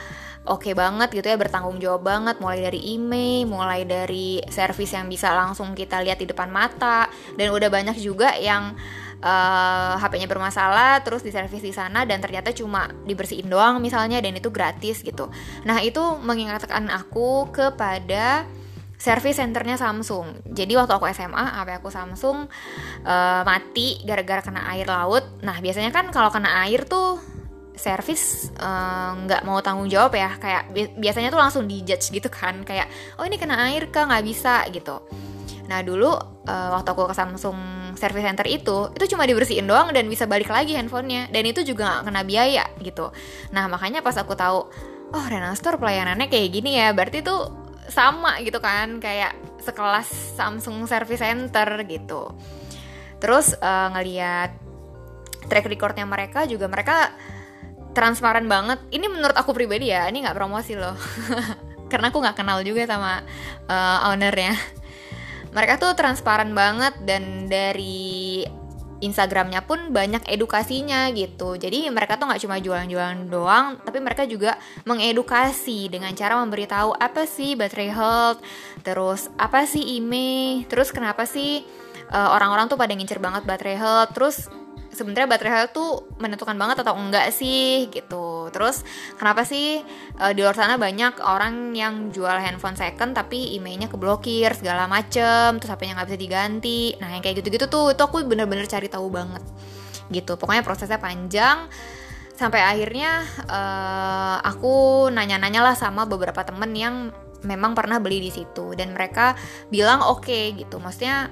oke 0.50 0.66
okay 0.66 0.75
banget 0.75 1.14
gitu 1.14 1.30
ya 1.30 1.38
bertanggung 1.38 1.78
jawab 1.78 2.02
banget 2.02 2.42
mulai 2.42 2.58
dari 2.58 2.80
email 2.99 3.47
mulai 3.47 3.87
dari 3.87 4.42
service 4.50 4.99
yang 4.99 5.06
bisa 5.06 5.30
langsung 5.30 5.78
kita 5.78 6.02
lihat 6.02 6.18
di 6.18 6.26
depan 6.26 6.50
mata 6.50 7.06
dan 7.38 7.54
udah 7.54 7.70
banyak 7.70 7.94
juga 8.02 8.35
yang 8.35 8.75
uh, 9.23 9.94
eh, 9.94 9.94
HP-nya 10.02 10.26
bermasalah 10.26 11.06
terus 11.06 11.23
diservis 11.23 11.62
di 11.62 11.70
sana 11.70 12.02
dan 12.02 12.18
ternyata 12.18 12.50
cuma 12.50 12.90
dibersihin 13.06 13.47
doang 13.47 13.78
misalnya 13.78 14.18
dan 14.18 14.35
itu 14.35 14.50
gratis 14.50 15.06
gitu 15.06 15.30
nah 15.62 15.78
itu 15.78 16.02
mengingatkan 16.18 16.90
aku 16.90 17.54
kepada 17.54 18.42
service 18.99 19.38
centernya 19.38 19.78
Samsung. 19.78 20.42
Jadi 20.50 20.75
waktu 20.75 20.90
aku 20.90 21.06
SMA, 21.14 21.62
HP 21.62 21.78
aku 21.78 21.88
Samsung 21.88 22.50
uh, 23.06 23.42
mati 23.47 24.02
gara-gara 24.02 24.42
kena 24.42 24.66
air 24.75 24.90
laut. 24.90 25.23
Nah 25.40 25.54
biasanya 25.62 25.94
kan 25.94 26.11
kalau 26.11 26.35
kena 26.35 26.66
air 26.66 26.82
tuh 26.82 27.23
service 27.78 28.52
eh, 28.54 29.11
nggak 29.25 29.42
uh, 29.42 29.47
mau 29.47 29.58
tanggung 29.64 29.88
jawab 29.88 30.14
ya. 30.14 30.35
Kayak 30.37 30.62
bi 30.75 30.90
biasanya 30.99 31.32
tuh 31.32 31.40
langsung 31.40 31.64
dijudge 31.64 32.12
gitu 32.12 32.28
kan. 32.28 32.62
Kayak 32.66 32.90
oh 33.16 33.25
ini 33.25 33.38
kena 33.38 33.70
air 33.70 33.88
kah? 33.88 34.04
Nggak 34.06 34.25
bisa 34.26 34.66
gitu. 34.70 35.02
Nah 35.70 35.80
dulu 35.85 36.11
uh, 36.12 36.68
waktu 36.75 36.88
aku 36.90 37.08
ke 37.08 37.14
Samsung 37.14 37.58
Service 37.97 38.25
Center 38.25 38.47
itu 38.49 38.90
itu 38.94 39.04
cuma 39.16 39.25
dibersihin 39.28 39.66
doang 39.68 39.92
dan 39.92 40.06
bisa 40.11 40.26
balik 40.26 40.50
lagi 40.50 40.75
handphonenya. 40.76 41.30
Dan 41.30 41.47
itu 41.49 41.62
juga 41.62 42.02
nggak 42.02 42.04
kena 42.11 42.23
biaya 42.26 42.64
gitu. 42.82 43.11
Nah 43.54 43.70
makanya 43.70 44.02
pas 44.04 44.16
aku 44.18 44.35
tahu 44.35 44.68
oh 45.08 45.25
Renan 45.30 45.56
Store 45.56 45.80
pelayanannya 45.80 46.28
kayak 46.28 46.49
gini 46.52 46.76
ya 46.76 46.92
berarti 46.92 47.25
tuh 47.25 47.49
sama 47.88 48.40
gitu 48.44 48.61
kan. 48.61 49.00
Kayak 49.00 49.38
sekelas 49.62 50.38
Samsung 50.38 50.88
Service 50.88 51.20
Center 51.20 51.85
gitu. 51.85 52.32
Terus 53.18 53.52
uh, 53.58 53.90
ngeliat 53.92 54.68
track 55.49 55.66
recordnya 55.66 56.04
mereka 56.04 56.44
juga 56.44 56.68
mereka 56.68 57.11
transparan 57.99 58.47
banget. 58.47 58.78
Ini 58.95 59.11
menurut 59.11 59.35
aku 59.35 59.50
pribadi 59.50 59.90
ya 59.90 60.07
ini 60.07 60.23
nggak 60.23 60.38
promosi 60.38 60.78
loh. 60.78 60.95
Karena 61.90 62.14
aku 62.14 62.23
nggak 62.23 62.38
kenal 62.38 62.62
juga 62.62 62.87
sama 62.87 63.26
uh, 63.67 64.09
ownernya. 64.14 64.55
Mereka 65.50 65.83
tuh 65.83 65.99
transparan 65.99 66.55
banget 66.55 66.95
dan 67.02 67.50
dari 67.50 68.47
Instagramnya 68.99 69.62
pun 69.62 69.90
banyak 69.95 70.26
edukasinya 70.26 71.11
gitu. 71.14 71.59
Jadi 71.59 71.90
mereka 71.90 72.19
tuh 72.19 72.31
nggak 72.31 72.43
cuma 72.47 72.62
jualan-jualan 72.62 73.31
doang 73.31 73.78
tapi 73.83 73.99
mereka 73.99 74.26
juga 74.26 74.59
mengedukasi 74.87 75.90
dengan 75.90 76.14
cara 76.14 76.38
memberitahu 76.43 76.99
apa 76.99 77.26
sih 77.26 77.55
baterai 77.55 77.90
health 77.90 78.38
terus 78.83 79.31
apa 79.38 79.67
sih 79.67 79.99
IMEI 79.99 80.67
terus 80.67 80.90
kenapa 80.90 81.26
sih 81.26 81.62
eh, 82.11 82.28
orang-orang 82.35 82.67
uh, 82.67 82.71
tuh 82.75 82.78
pada 82.78 82.95
ngincer 82.95 83.23
banget 83.23 83.43
baterai 83.47 83.78
health 83.78 84.11
terus 84.14 84.50
sebenarnya 84.92 85.28
baterai 85.28 85.52
health 85.52 85.75
tuh 85.76 85.90
menentukan 86.16 86.57
banget 86.57 86.80
atau 86.80 86.97
enggak 86.97 87.28
sih 87.30 87.88
gitu. 87.92 88.49
Terus 88.50 88.83
kenapa 89.21 89.45
sih 89.45 89.80
uh, 90.18 90.33
di 90.33 90.40
luar 90.40 90.57
sana 90.57 90.80
banyak 90.80 91.21
orang 91.21 91.76
yang 91.76 92.09
jual 92.09 92.33
handphone 92.33 92.76
second 92.76 93.12
tapi 93.12 93.57
emailnya 93.57 93.87
keblokir 93.87 94.52
segala 94.57 94.88
macem, 94.88 95.61
terus 95.61 95.71
HP-nya 95.71 95.95
nggak 96.00 96.09
bisa 96.09 96.21
diganti. 96.21 96.83
Nah 96.99 97.12
yang 97.12 97.23
kayak 97.23 97.45
gitu-gitu 97.45 97.68
tuh 97.68 97.92
itu 97.92 98.02
aku 98.02 98.25
bener-bener 98.25 98.64
cari 98.64 98.88
tahu 98.88 99.12
banget 99.12 99.45
gitu. 100.09 100.40
Pokoknya 100.40 100.64
prosesnya 100.64 100.99
panjang 100.99 101.68
sampai 102.38 102.62
akhirnya 102.62 103.26
uh, 103.50 104.38
aku 104.47 105.07
nanya-nanya 105.11 105.61
lah 105.62 105.75
sama 105.75 106.07
beberapa 106.07 106.47
temen 106.47 106.71
yang 106.73 107.11
memang 107.42 107.75
pernah 107.75 108.02
beli 108.02 108.18
di 108.18 108.30
situ 108.35 108.75
dan 108.75 108.95
mereka 108.95 109.38
bilang 109.68 110.02
oke 110.02 110.26
okay, 110.26 110.57
gitu. 110.57 110.80
Maksudnya 110.80 111.28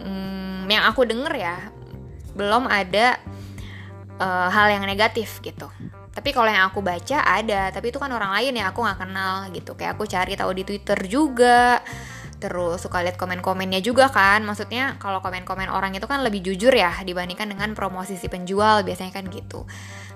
hmm, 0.00 0.70
yang 0.70 0.86
aku 0.86 1.04
denger 1.04 1.34
ya 1.34 1.81
belum 2.32 2.68
ada 2.68 3.20
uh, 4.20 4.48
hal 4.48 4.78
yang 4.78 4.84
negatif 4.84 5.40
gitu. 5.44 5.68
Tapi 6.12 6.28
kalau 6.36 6.52
yang 6.52 6.68
aku 6.68 6.84
baca 6.84 7.24
ada 7.24 7.72
tapi 7.72 7.88
itu 7.88 7.96
kan 7.96 8.12
orang 8.12 8.36
lain 8.36 8.60
ya 8.60 8.68
aku 8.68 8.84
nggak 8.84 9.00
kenal 9.00 9.48
gitu. 9.50 9.72
Kayak 9.72 9.96
aku 9.96 10.04
cari 10.04 10.36
tahu 10.36 10.52
di 10.52 10.62
twitter 10.68 10.98
juga 11.08 11.80
terus 12.42 12.82
suka 12.82 13.00
lihat 13.06 13.16
komen-komennya 13.16 13.80
juga 13.80 14.12
kan. 14.12 14.44
Maksudnya 14.44 15.00
kalau 15.00 15.24
komen-komen 15.24 15.72
orang 15.72 15.96
itu 15.96 16.04
kan 16.04 16.20
lebih 16.20 16.44
jujur 16.44 16.74
ya 16.74 16.92
dibandingkan 17.00 17.48
dengan 17.48 17.72
promosi 17.72 18.20
si 18.20 18.28
penjual 18.28 18.84
biasanya 18.84 19.12
kan 19.14 19.24
gitu. 19.32 19.64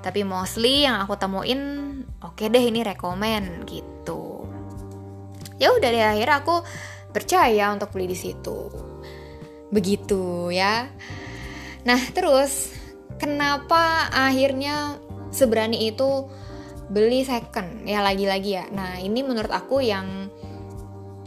Tapi 0.04 0.20
mostly 0.26 0.84
yang 0.84 1.00
aku 1.00 1.16
temuin 1.16 1.60
oke 2.20 2.36
okay 2.36 2.52
deh 2.52 2.60
ini 2.60 2.84
rekomen 2.84 3.64
gitu. 3.64 4.44
Ya 5.56 5.72
udah 5.72 5.88
deh 5.88 6.04
akhirnya 6.04 6.44
aku 6.44 6.60
percaya 7.08 7.72
untuk 7.72 7.88
beli 7.96 8.12
di 8.12 8.18
situ. 8.18 8.68
Begitu 9.72 10.52
ya 10.52 10.92
Nah, 11.86 12.00
terus 12.10 12.74
kenapa 13.16 14.10
akhirnya 14.10 14.98
seberani 15.30 15.88
itu 15.88 16.26
beli 16.90 17.22
second? 17.22 17.86
Ya 17.86 18.02
lagi-lagi 18.02 18.58
ya. 18.58 18.66
Nah, 18.74 18.98
ini 18.98 19.22
menurut 19.22 19.50
aku 19.54 19.78
yang 19.80 20.28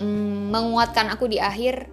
mm, 0.03 0.51
menguatkan 0.51 1.07
aku 1.09 1.31
di 1.31 1.39
akhir 1.39 1.87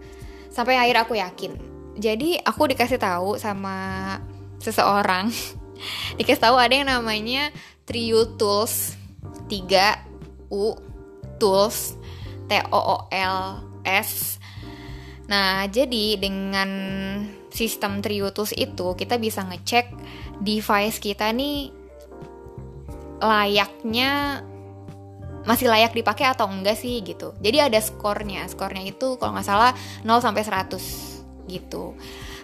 sampai 0.50 0.82
akhir 0.82 1.06
aku 1.06 1.14
yakin. 1.14 1.54
Jadi 1.96 2.36
aku 2.42 2.68
dikasih 2.68 3.00
tahu 3.00 3.40
sama 3.40 4.18
seseorang, 4.60 5.30
dikasih 6.18 6.42
tahu 6.42 6.58
ada 6.58 6.74
yang 6.74 6.90
namanya 6.90 7.54
Trio 7.86 8.36
Tools 8.36 8.98
3 9.48 10.50
U 10.50 10.74
Tools 11.38 11.94
T 12.50 12.52
O 12.74 12.80
O 12.82 12.96
L 13.14 13.62
S 13.86 14.36
Nah, 15.26 15.66
jadi 15.66 16.14
dengan 16.22 16.70
sistem 17.56 18.04
Trio 18.04 18.28
Tools 18.36 18.52
itu 18.52 18.92
kita 18.92 19.16
bisa 19.16 19.40
ngecek 19.48 19.88
device 20.44 21.00
kita 21.00 21.32
nih 21.32 21.72
layaknya 23.16 24.44
masih 25.46 25.70
layak 25.70 25.94
dipakai 25.94 26.26
atau 26.26 26.50
enggak 26.50 26.76
sih 26.76 27.00
gitu. 27.06 27.32
Jadi 27.38 27.62
ada 27.62 27.78
skornya. 27.78 28.44
Skornya 28.50 28.82
itu 28.82 29.14
kalau 29.16 29.38
nggak 29.38 29.46
salah 29.46 29.72
0 30.02 30.18
sampai 30.18 30.42
100 30.42 31.46
gitu. 31.46 31.94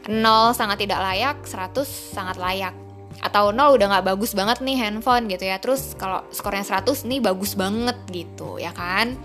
0 0.07 0.55
sangat 0.55 0.87
tidak 0.87 1.03
layak, 1.03 1.43
100 1.43 1.83
sangat 2.15 2.39
layak. 2.39 2.73
Atau 3.19 3.51
0 3.51 3.75
udah 3.75 3.87
nggak 3.91 4.07
bagus 4.07 4.33
banget 4.39 4.63
nih 4.63 4.79
handphone 4.79 5.27
gitu 5.27 5.45
ya. 5.45 5.59
Terus 5.59 5.99
kalau 5.99 6.23
skornya 6.31 6.63
100 6.63 7.03
nih 7.11 7.19
bagus 7.19 7.59
banget 7.59 7.99
gitu 8.09 8.63
ya 8.63 8.71
kan. 8.71 9.19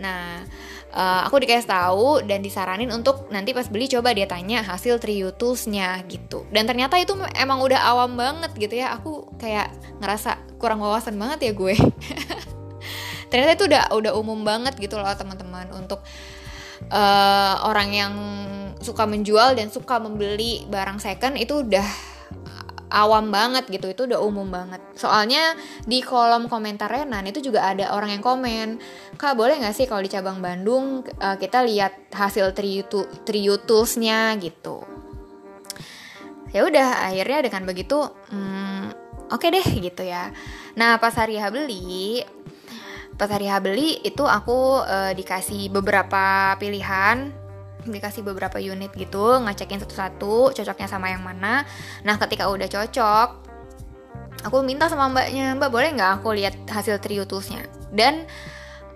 Nah, 0.00 0.42
uh, 0.94 1.26
aku 1.26 1.42
dikasih 1.42 1.68
tahu 1.68 2.22
dan 2.24 2.40
disaranin 2.40 2.88
untuk 2.94 3.26
nanti 3.28 3.50
pas 3.50 3.66
beli 3.66 3.90
coba 3.90 4.14
dia 4.14 4.30
tanya 4.30 4.62
hasil 4.62 5.02
Trio 5.02 5.34
Tools-nya 5.34 6.00
gitu. 6.06 6.46
Dan 6.54 6.64
ternyata 6.70 6.96
itu 6.96 7.18
emang 7.34 7.60
udah 7.60 7.82
awam 7.90 8.14
banget 8.14 8.54
gitu 8.54 8.78
ya. 8.78 8.94
Aku 8.96 9.34
kayak 9.36 9.74
ngerasa 9.98 10.38
kurang 10.62 10.80
wawasan 10.80 11.18
banget 11.18 11.50
ya 11.50 11.52
gue. 11.52 11.74
ternyata 13.34 13.50
itu 13.58 13.64
udah 13.66 13.82
udah 13.90 14.12
umum 14.14 14.46
banget 14.46 14.78
gitu 14.78 14.94
loh 14.94 15.10
teman-teman 15.10 15.66
untuk 15.74 16.06
uh, 16.94 17.66
orang 17.66 17.90
yang 17.90 18.14
suka 18.78 19.08
menjual 19.08 19.58
dan 19.58 19.72
suka 19.74 19.98
membeli 19.98 20.62
barang 20.70 21.02
second 21.02 21.34
itu 21.40 21.66
udah 21.66 22.13
awam 22.92 23.32
banget 23.32 23.68
gitu 23.70 23.90
itu 23.92 24.02
udah 24.08 24.20
umum 24.20 24.48
banget. 24.50 24.80
Soalnya 24.96 25.56
di 25.84 26.04
kolom 26.04 26.48
komentar 26.48 26.90
Renan 26.90 27.24
itu 27.28 27.40
juga 27.40 27.64
ada 27.68 27.94
orang 27.96 28.16
yang 28.18 28.22
komen 28.24 28.82
kak 29.16 29.36
boleh 29.38 29.56
nggak 29.60 29.74
sih 29.74 29.86
kalau 29.88 30.02
di 30.04 30.10
cabang 30.12 30.42
Bandung 30.42 31.06
uh, 31.20 31.36
kita 31.38 31.64
lihat 31.64 32.12
hasil 32.12 32.52
trio, 32.52 32.84
trio 33.24 33.54
toolsnya 33.62 34.34
gitu. 34.42 34.84
Ya 36.54 36.62
udah 36.62 37.10
akhirnya 37.10 37.50
dengan 37.50 37.62
begitu 37.66 37.98
hmm, 38.30 38.94
oke 39.30 39.42
okay 39.42 39.48
deh 39.50 39.66
gitu 39.82 40.02
ya. 40.06 40.30
Nah 40.78 40.98
pas 41.02 41.14
hari 41.14 41.38
H 41.38 41.50
beli 41.50 42.22
pas 43.14 43.30
hari 43.30 43.46
H 43.46 43.62
beli 43.62 44.02
itu 44.02 44.22
aku 44.26 44.82
uh, 44.82 45.12
dikasih 45.14 45.70
beberapa 45.70 46.54
pilihan 46.58 47.43
dikasih 47.84 48.24
beberapa 48.24 48.56
unit 48.58 48.90
gitu 48.96 49.40
ngecekin 49.44 49.80
satu-satu 49.84 50.56
cocoknya 50.56 50.88
sama 50.88 51.12
yang 51.12 51.22
mana. 51.22 51.62
Nah 52.02 52.16
ketika 52.18 52.48
udah 52.48 52.66
cocok 52.66 53.28
aku 54.44 54.60
minta 54.60 54.92
sama 54.92 55.08
mbaknya 55.08 55.56
mbak 55.56 55.72
boleh 55.72 55.96
nggak 55.96 56.20
aku 56.20 56.36
lihat 56.36 56.54
hasil 56.68 57.00
trio 57.00 57.24
toolsnya? 57.24 57.64
Dan 57.94 58.28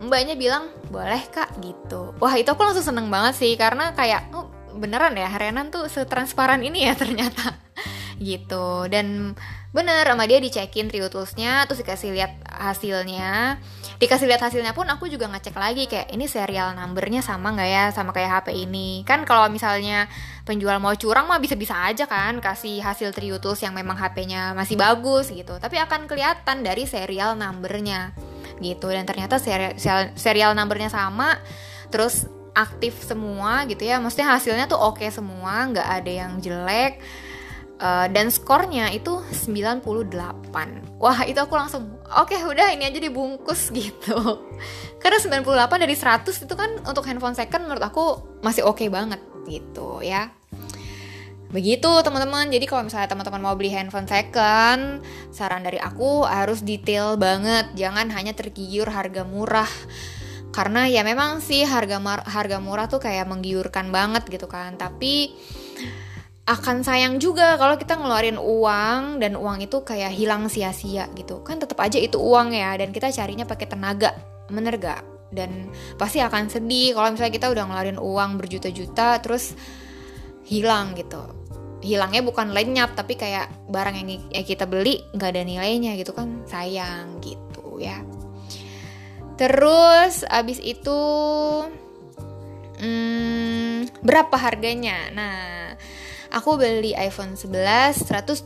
mbaknya 0.03 0.35
bilang 0.39 0.71
boleh 0.93 1.23
kak 1.31 1.59
gitu. 1.63 2.15
Wah 2.21 2.35
itu 2.37 2.49
aku 2.51 2.63
langsung 2.63 2.85
seneng 2.85 3.09
banget 3.09 3.35
sih 3.39 3.53
karena 3.57 3.97
kayak 3.97 4.31
oh, 4.37 4.47
beneran 4.77 5.17
ya 5.19 5.31
Renan 5.33 5.75
tuh 5.75 5.91
setransparan 5.91 6.63
ini 6.63 6.87
ya 6.87 6.95
ternyata. 6.95 7.55
Gitu. 8.19 8.91
Dan 8.91 9.39
bener 9.69 10.01
sama 10.09 10.25
dia 10.25 10.41
dicekin 10.41 10.89
trio 10.89 11.13
terus 11.13 11.37
dikasih 11.37 12.17
lihat 12.17 12.33
hasilnya. 12.49 13.61
Dikasih 13.99 14.31
lihat 14.31 14.41
hasilnya 14.41 14.73
pun 14.73 14.87
aku 14.89 15.11
juga 15.11 15.27
ngecek 15.29 15.59
lagi 15.59 15.85
kayak 15.91 16.15
ini 16.15 16.25
serial 16.31 16.73
numbernya 16.73 17.21
sama 17.21 17.53
nggak 17.53 17.69
ya? 17.69 17.85
Sama 17.93 18.15
kayak 18.15 18.31
HP 18.41 18.65
ini. 18.65 19.03
Kan 19.05 19.29
kalau 19.29 19.51
misalnya 19.53 20.09
penjual 20.49 20.79
mau 20.81 20.95
curang 20.97 21.29
mah 21.29 21.37
bisa-bisa 21.43 21.77
aja 21.85 22.09
kan 22.09 22.41
kasih 22.41 22.81
hasil 22.81 23.13
Trio 23.13 23.37
yang 23.37 23.75
memang 23.77 23.99
HP-nya 23.99 24.57
masih 24.57 24.79
bagus 24.79 25.29
gitu. 25.29 25.59
Tapi 25.61 25.77
akan 25.83 26.09
kelihatan 26.09 26.65
dari 26.65 26.89
serial 26.89 27.37
numbernya 27.37 28.17
gitu. 28.63 28.89
Dan 28.89 29.05
ternyata 29.05 29.37
serial, 29.37 29.77
serial 30.17 30.57
numbernya 30.57 30.89
sama 30.89 31.37
terus 31.93 32.25
aktif 32.57 33.03
semua 33.05 33.69
gitu 33.69 33.85
ya. 33.85 34.01
Maksudnya 34.01 34.33
hasilnya 34.33 34.65
tuh 34.71 34.81
oke 34.81 35.03
okay 35.03 35.11
semua 35.13 35.69
nggak 35.69 35.89
ada 36.01 36.13
yang 36.25 36.33
jelek 36.41 37.03
uh, 37.81 38.07
dan 38.11 38.29
skornya 38.29 38.91
itu 38.95 39.23
98 39.33 39.83
wah 40.99 41.19
itu 41.25 41.39
aku 41.39 41.55
langsung 41.55 41.99
oke 42.11 42.35
okay, 42.35 42.43
udah 42.43 42.75
ini 42.75 42.91
aja 42.91 42.99
dibungkus 42.99 43.71
gitu. 43.79 44.45
Karena 44.99 45.19
98 45.23 45.85
dari 45.85 45.95
100 45.95 46.45
itu 46.45 46.55
kan 46.59 46.71
untuk 46.85 47.07
handphone 47.07 47.39
second 47.39 47.71
menurut 47.71 47.85
aku 47.87 48.05
masih 48.43 48.67
oke 48.67 48.83
okay 48.83 48.89
banget 48.91 49.23
gitu 49.47 50.03
ya. 50.03 50.35
Begitu 51.49 51.89
teman-teman. 52.05 52.53
Jadi 52.53 52.67
kalau 52.69 52.85
misalnya 52.85 53.09
teman-teman 53.09 53.41
mau 53.41 53.57
beli 53.57 53.73
handphone 53.73 54.05
second 54.05 55.01
saran 55.33 55.65
dari 55.65 55.81
aku 55.81 56.27
harus 56.29 56.61
detail 56.61 57.17
banget. 57.17 57.73
Jangan 57.73 58.13
hanya 58.13 58.37
tergiur 58.37 58.91
harga 58.93 59.25
murah. 59.25 59.71
Karena 60.53 60.91
ya 60.91 61.07
memang 61.07 61.39
sih 61.39 61.63
harga 61.63 62.03
harga 62.27 62.59
murah 62.59 62.91
tuh 62.91 63.01
kayak 63.01 63.31
menggiurkan 63.31 63.89
banget 63.89 64.29
gitu 64.29 64.45
kan. 64.45 64.77
Tapi 64.77 65.33
akan 66.49 66.81
sayang 66.81 67.21
juga 67.21 67.61
kalau 67.61 67.77
kita 67.77 68.01
ngeluarin 68.01 68.41
uang 68.41 69.21
dan 69.21 69.37
uang 69.37 69.61
itu 69.61 69.85
kayak 69.85 70.17
hilang 70.17 70.49
sia-sia 70.49 71.05
gitu. 71.13 71.45
Kan 71.45 71.61
tetap 71.61 71.77
aja 71.85 72.01
itu 72.01 72.17
uang 72.17 72.57
ya 72.57 72.73
dan 72.81 72.89
kita 72.89 73.13
carinya 73.13 73.45
pakai 73.45 73.69
tenaga 73.69 74.17
bener 74.49 74.81
gak? 74.81 75.05
Dan 75.29 75.69
pasti 76.01 76.25
akan 76.25 76.49
sedih 76.49 76.97
kalau 76.97 77.13
misalnya 77.13 77.37
kita 77.37 77.53
udah 77.53 77.69
ngeluarin 77.69 78.01
uang 78.01 78.41
berjuta-juta 78.41 79.21
terus 79.21 79.53
hilang 80.49 80.97
gitu. 80.97 81.21
Hilangnya 81.85 82.25
bukan 82.25 82.57
lenyap 82.57 82.97
tapi 82.97 83.21
kayak 83.21 83.53
barang 83.69 83.95
yang 84.01 84.09
kita 84.43 84.65
beli 84.65 85.05
nggak 85.13 85.31
ada 85.37 85.43
nilainya 85.45 86.01
gitu 86.01 86.17
kan 86.17 86.49
sayang 86.49 87.21
gitu 87.21 87.77
ya. 87.77 88.01
Terus 89.37 90.25
abis 90.25 90.59
itu 90.65 91.01
hmm, 92.81 94.01
berapa 94.01 94.35
harganya? 94.35 95.13
Nah 95.13 95.77
Aku 96.29 96.61
beli 96.61 96.93
iPhone 96.93 97.35
11 97.37 98.05
128 98.05 98.45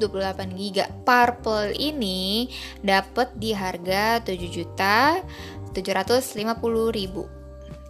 GB. 0.55 0.79
Purple 1.03 1.75
ini 1.75 2.47
dapat 2.79 3.35
di 3.35 3.51
harga 3.51 4.23
7 4.23 4.39
juta 4.47 5.19
750 5.75 6.39
ribu. 6.95 7.27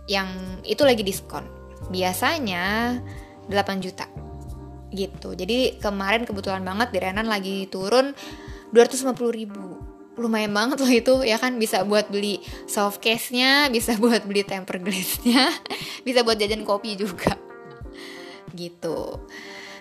Yang 0.08 0.28
itu 0.64 0.82
lagi 0.82 1.02
diskon. 1.04 1.44
Biasanya 1.92 2.98
8 3.52 3.84
juta. 3.84 4.08
Gitu. 4.92 5.36
Jadi 5.36 5.76
kemarin 5.76 6.24
kebetulan 6.24 6.64
banget 6.64 6.88
di 6.92 6.98
Renan 7.00 7.28
lagi 7.28 7.68
turun 7.68 8.16
250 8.72 9.12
ribu 9.32 9.92
lumayan 10.12 10.52
banget 10.52 10.76
loh 10.76 10.92
itu 10.92 11.14
ya 11.24 11.40
kan 11.40 11.56
bisa 11.56 11.88
buat 11.88 12.12
beli 12.12 12.44
soft 12.68 13.00
case 13.00 13.32
nya 13.32 13.72
bisa 13.72 13.96
buat 13.96 14.28
beli 14.28 14.44
temper 14.44 14.76
glass 14.76 15.24
nya 15.24 15.48
bisa 16.06 16.20
buat 16.20 16.36
jajan 16.36 16.68
kopi 16.68 17.00
juga 17.00 17.32
gitu 18.52 19.24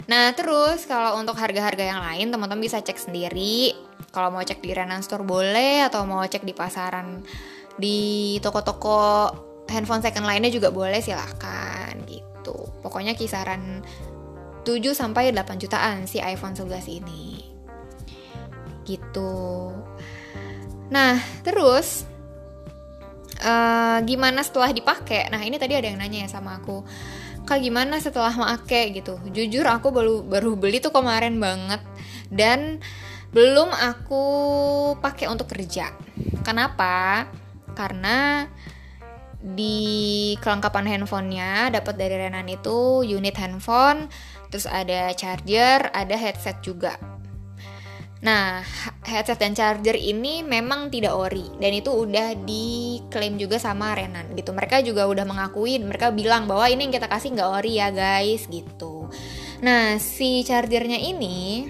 Nah 0.10 0.34
terus 0.34 0.90
kalau 0.90 1.20
untuk 1.20 1.38
harga-harga 1.38 1.84
yang 1.84 2.02
lain 2.02 2.34
teman-teman 2.34 2.64
bisa 2.64 2.82
cek 2.82 2.98
sendiri. 2.98 3.76
Kalau 4.12 4.34
mau 4.34 4.44
cek 4.44 4.60
di 4.60 4.74
Renan 4.74 5.06
Store 5.06 5.24
boleh 5.24 5.86
atau 5.88 6.04
mau 6.04 6.24
cek 6.26 6.44
di 6.44 6.52
pasaran 6.52 7.22
di 7.78 8.38
toko-toko 8.44 9.30
handphone 9.72 10.04
second 10.04 10.28
lainnya 10.28 10.52
juga 10.52 10.74
boleh 10.74 11.00
silahkan 11.00 11.96
gitu. 12.10 12.68
Pokoknya 12.84 13.16
kisaran 13.16 13.86
7 14.62 14.94
sampai 14.94 15.34
8 15.34 15.58
jutaan 15.58 16.06
si 16.06 16.20
iPhone 16.22 16.54
11 16.54 17.02
ini. 17.02 17.42
Gitu. 18.86 19.34
Nah, 20.92 21.16
terus 21.42 22.04
uh, 23.42 24.04
gimana 24.04 24.44
setelah 24.44 24.76
dipakai? 24.76 25.32
Nah, 25.32 25.40
ini 25.42 25.56
tadi 25.56 25.74
ada 25.74 25.88
yang 25.88 25.98
nanya 25.98 26.28
ya 26.28 26.30
sama 26.30 26.60
aku 26.60 26.84
kak 27.52 27.60
gimana 27.60 28.00
setelah 28.00 28.32
make 28.32 28.96
gitu? 28.96 29.20
Jujur 29.36 29.68
aku 29.68 29.92
baru 29.92 30.24
baru 30.24 30.56
beli 30.56 30.80
tuh 30.80 30.96
kemarin 30.96 31.36
banget. 31.36 31.84
Dan 32.32 32.80
belum 33.36 33.76
aku 33.76 34.24
pakai 35.04 35.28
untuk 35.28 35.52
kerja. 35.52 35.92
Kenapa? 36.48 37.28
Karena 37.76 38.48
di 39.44 40.32
kelengkapan 40.40 40.88
handphonenya 40.88 41.76
dapat 41.76 42.00
dari 42.00 42.24
Renan 42.24 42.48
itu 42.48 43.02
unit 43.02 43.34
handphone 43.42 44.06
terus 44.54 44.70
ada 44.70 45.10
charger 45.18 45.90
ada 45.98 46.14
headset 46.14 46.62
juga 46.62 46.94
Nah, 48.22 48.62
headset 49.02 49.42
dan 49.42 49.58
charger 49.58 49.98
ini 49.98 50.46
memang 50.46 50.94
tidak 50.94 51.18
ori 51.18 51.50
dan 51.58 51.74
itu 51.74 51.90
udah 51.90 52.38
diklaim 52.46 53.42
juga 53.42 53.58
sama 53.58 53.98
Renan 53.98 54.38
gitu. 54.38 54.54
Mereka 54.54 54.86
juga 54.86 55.10
udah 55.10 55.26
mengakui, 55.26 55.82
mereka 55.82 56.14
bilang 56.14 56.46
bahwa 56.46 56.70
ini 56.70 56.86
yang 56.86 56.94
kita 56.94 57.10
kasih 57.10 57.34
nggak 57.34 57.50
ori 57.50 57.82
ya 57.82 57.90
guys 57.90 58.46
gitu. 58.46 59.10
Nah, 59.66 59.98
si 59.98 60.46
chargernya 60.46 61.02
ini 61.02 61.66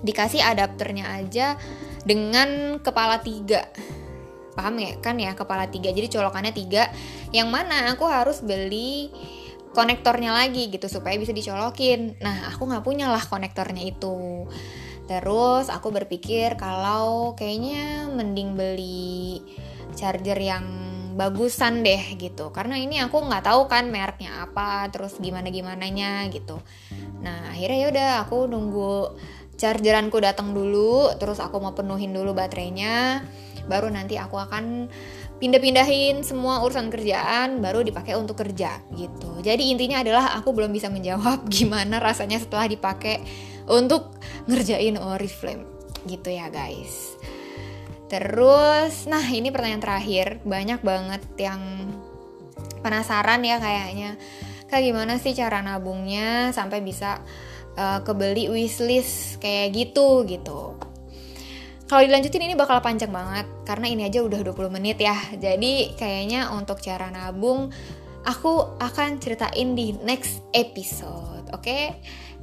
dikasih 0.00 0.40
adapternya 0.40 1.12
aja 1.12 1.60
dengan 2.08 2.80
kepala 2.80 3.20
tiga. 3.20 3.68
Paham 4.56 4.80
ya? 4.80 4.96
Kan 5.04 5.20
ya 5.20 5.36
kepala 5.36 5.68
tiga. 5.68 5.92
Jadi 5.92 6.08
colokannya 6.08 6.56
tiga. 6.56 6.88
Yang 7.36 7.48
mana 7.52 7.92
aku 7.92 8.08
harus 8.08 8.40
beli 8.40 9.12
konektornya 9.74 10.30
lagi 10.30 10.70
gitu 10.70 10.86
supaya 10.88 11.20
bisa 11.20 11.34
dicolokin. 11.34 12.16
Nah 12.22 12.48
aku 12.48 12.64
nggak 12.64 12.84
punya 12.86 13.10
lah 13.10 13.20
konektornya 13.26 13.82
itu 13.82 14.46
Terus 15.04 15.68
aku 15.68 15.92
berpikir 15.92 16.56
kalau 16.56 17.36
kayaknya 17.36 18.08
mending 18.08 18.56
beli 18.56 19.44
charger 19.92 20.36
yang 20.40 20.64
bagusan 21.14 21.86
deh 21.86 22.18
gitu. 22.18 22.50
Karena 22.50 22.80
ini 22.80 22.98
aku 22.98 23.22
nggak 23.22 23.46
tahu 23.46 23.70
kan 23.70 23.88
mereknya 23.88 24.44
apa 24.48 24.90
terus 24.90 25.16
gimana 25.22 25.48
gimananya 25.48 26.26
gitu. 26.32 26.58
Nah 27.22 27.54
akhirnya 27.54 27.78
ya 27.78 27.88
udah 27.92 28.10
aku 28.26 28.50
nunggu 28.50 28.94
chargeranku 29.54 30.18
datang 30.18 30.50
dulu 30.50 31.14
terus 31.14 31.38
aku 31.38 31.62
mau 31.62 31.72
penuhin 31.72 32.10
dulu 32.10 32.34
baterainya. 32.34 33.22
Baru 33.64 33.88
nanti 33.88 34.20
aku 34.20 34.36
akan 34.36 34.92
pindah-pindahin 35.40 36.22
semua 36.22 36.62
urusan 36.62 36.92
kerjaan 36.92 37.58
baru 37.64 37.80
dipakai 37.84 38.18
untuk 38.18 38.38
kerja 38.40 38.82
gitu. 38.94 39.40
Jadi 39.40 39.72
intinya 39.72 40.02
adalah 40.02 40.36
aku 40.36 40.52
belum 40.52 40.74
bisa 40.74 40.90
menjawab 40.90 41.46
gimana 41.54 42.02
rasanya 42.02 42.42
setelah 42.42 42.66
dipakai 42.66 43.22
untuk 43.68 44.16
ngerjain 44.50 44.96
Oriflame 45.00 45.64
gitu 46.04 46.28
ya 46.32 46.52
guys. 46.52 47.16
Terus, 48.08 49.08
nah 49.08 49.24
ini 49.24 49.48
pertanyaan 49.48 49.82
terakhir, 49.82 50.44
banyak 50.44 50.84
banget 50.84 51.22
yang 51.40 51.60
penasaran 52.84 53.40
ya 53.42 53.56
kayaknya. 53.58 54.20
Kayak 54.68 54.84
gimana 54.92 55.12
sih 55.16 55.32
cara 55.32 55.64
nabungnya 55.64 56.52
sampai 56.52 56.84
bisa 56.84 57.24
uh, 57.74 58.00
kebeli 58.04 58.52
wishlist 58.52 59.40
kayak 59.40 59.72
gitu 59.72 60.28
gitu. 60.28 60.76
Kalau 61.84 62.00
dilanjutin 62.00 62.48
ini 62.48 62.56
bakal 62.56 62.80
panjang 62.80 63.12
banget 63.12 63.44
karena 63.68 63.86
ini 63.92 64.08
aja 64.08 64.24
udah 64.24 64.40
20 64.40 64.76
menit 64.76 65.00
ya. 65.00 65.16
Jadi 65.36 65.96
kayaknya 65.96 66.52
untuk 66.52 66.80
cara 66.80 67.12
nabung 67.12 67.68
aku 68.24 68.80
akan 68.80 69.20
ceritain 69.20 69.76
di 69.76 69.92
next 70.00 70.40
episode. 70.56 71.44
Oke? 71.52 71.64
Okay? 71.64 71.84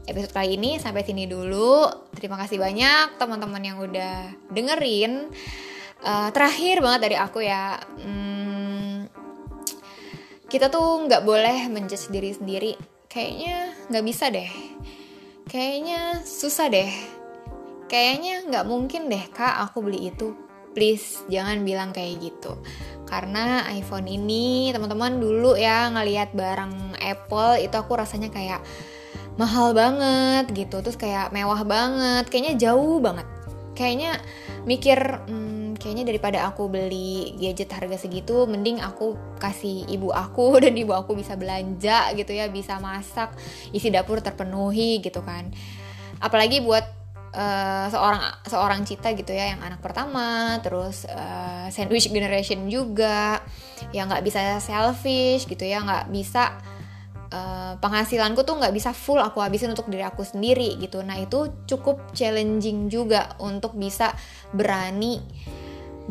Episode 0.05 0.33
kali 0.33 0.57
ini 0.57 0.81
sampai 0.81 1.05
sini 1.05 1.29
dulu. 1.29 1.85
Terima 2.17 2.37
kasih 2.41 2.57
banyak 2.57 3.21
teman-teman 3.21 3.61
yang 3.61 3.77
udah 3.81 4.33
dengerin. 4.49 5.29
Uh, 6.01 6.33
terakhir 6.33 6.81
banget 6.81 7.01
dari 7.05 7.17
aku 7.17 7.45
ya, 7.45 7.77
hmm, 7.77 9.05
kita 10.49 10.73
tuh 10.73 11.05
nggak 11.05 11.21
boleh 11.21 11.69
menjudge 11.69 12.09
diri 12.09 12.31
sendiri. 12.33 12.73
Kayaknya 13.05 13.57
nggak 13.91 14.05
bisa 14.07 14.25
deh. 14.33 14.51
Kayaknya 15.45 16.25
susah 16.25 16.67
deh. 16.71 16.91
Kayaknya 17.85 18.47
nggak 18.49 18.65
mungkin 18.65 19.11
deh 19.11 19.29
kak 19.29 19.61
aku 19.67 19.85
beli 19.85 20.09
itu. 20.09 20.33
Please 20.71 21.21
jangan 21.27 21.67
bilang 21.67 21.91
kayak 21.91 22.23
gitu. 22.23 22.55
Karena 23.03 23.67
iPhone 23.75 24.07
ini 24.07 24.71
teman-teman 24.71 25.19
dulu 25.19 25.59
ya 25.59 25.91
ngelihat 25.91 26.31
barang 26.31 26.95
Apple 27.03 27.59
itu 27.59 27.75
aku 27.75 27.99
rasanya 27.99 28.31
kayak 28.31 28.63
mahal 29.39 29.71
banget 29.71 30.51
gitu 30.51 30.83
terus 30.83 30.99
kayak 30.99 31.31
mewah 31.31 31.63
banget 31.63 32.27
kayaknya 32.27 32.53
jauh 32.59 32.99
banget. 32.99 33.27
Kayaknya 33.71 34.19
mikir 34.67 34.99
hmm, 35.25 35.79
kayaknya 35.79 36.03
daripada 36.13 36.39
aku 36.45 36.69
beli 36.69 37.33
gadget 37.39 37.71
harga 37.73 38.05
segitu 38.05 38.45
mending 38.45 38.77
aku 38.77 39.17
kasih 39.41 39.87
ibu 39.89 40.13
aku 40.13 40.55
dan 40.63 40.75
ibu 40.77 40.93
aku 40.93 41.17
bisa 41.17 41.33
belanja 41.39 42.13
gitu 42.13 42.31
ya 42.35 42.51
bisa 42.51 42.77
masak 42.77 43.33
isi 43.73 43.89
dapur 43.89 44.21
terpenuhi 44.21 45.01
gitu 45.01 45.23
kan. 45.25 45.49
Apalagi 46.21 46.61
buat 46.61 47.01
uh, 47.35 47.87
seorang 47.89 48.21
seorang 48.45 48.81
cita 48.83 49.15
gitu 49.15 49.31
ya 49.31 49.55
yang 49.55 49.61
anak 49.63 49.79
pertama 49.79 50.59
terus 50.61 51.07
uh, 51.07 51.67
sandwich 51.71 52.11
generation 52.11 52.67
juga 52.67 53.41
yang 53.95 54.11
nggak 54.11 54.23
bisa 54.23 54.59
selfish 54.59 55.47
gitu 55.47 55.63
ya 55.63 55.81
nggak 55.81 56.11
bisa 56.11 56.59
uh, 57.31 57.73
penghasilanku 57.79 58.43
tuh 58.43 58.59
nggak 58.59 58.75
bisa 58.75 58.91
full 58.91 59.17
aku 59.17 59.41
habisin 59.41 59.73
untuk 59.73 59.87
diri 59.87 60.03
aku 60.05 60.21
sendiri 60.21 60.77
gitu. 60.77 61.01
Nah 61.01 61.17
itu 61.17 61.49
cukup 61.65 62.11
challenging 62.13 62.91
juga 62.91 63.33
untuk 63.41 63.73
bisa 63.75 64.13
berani 64.51 65.23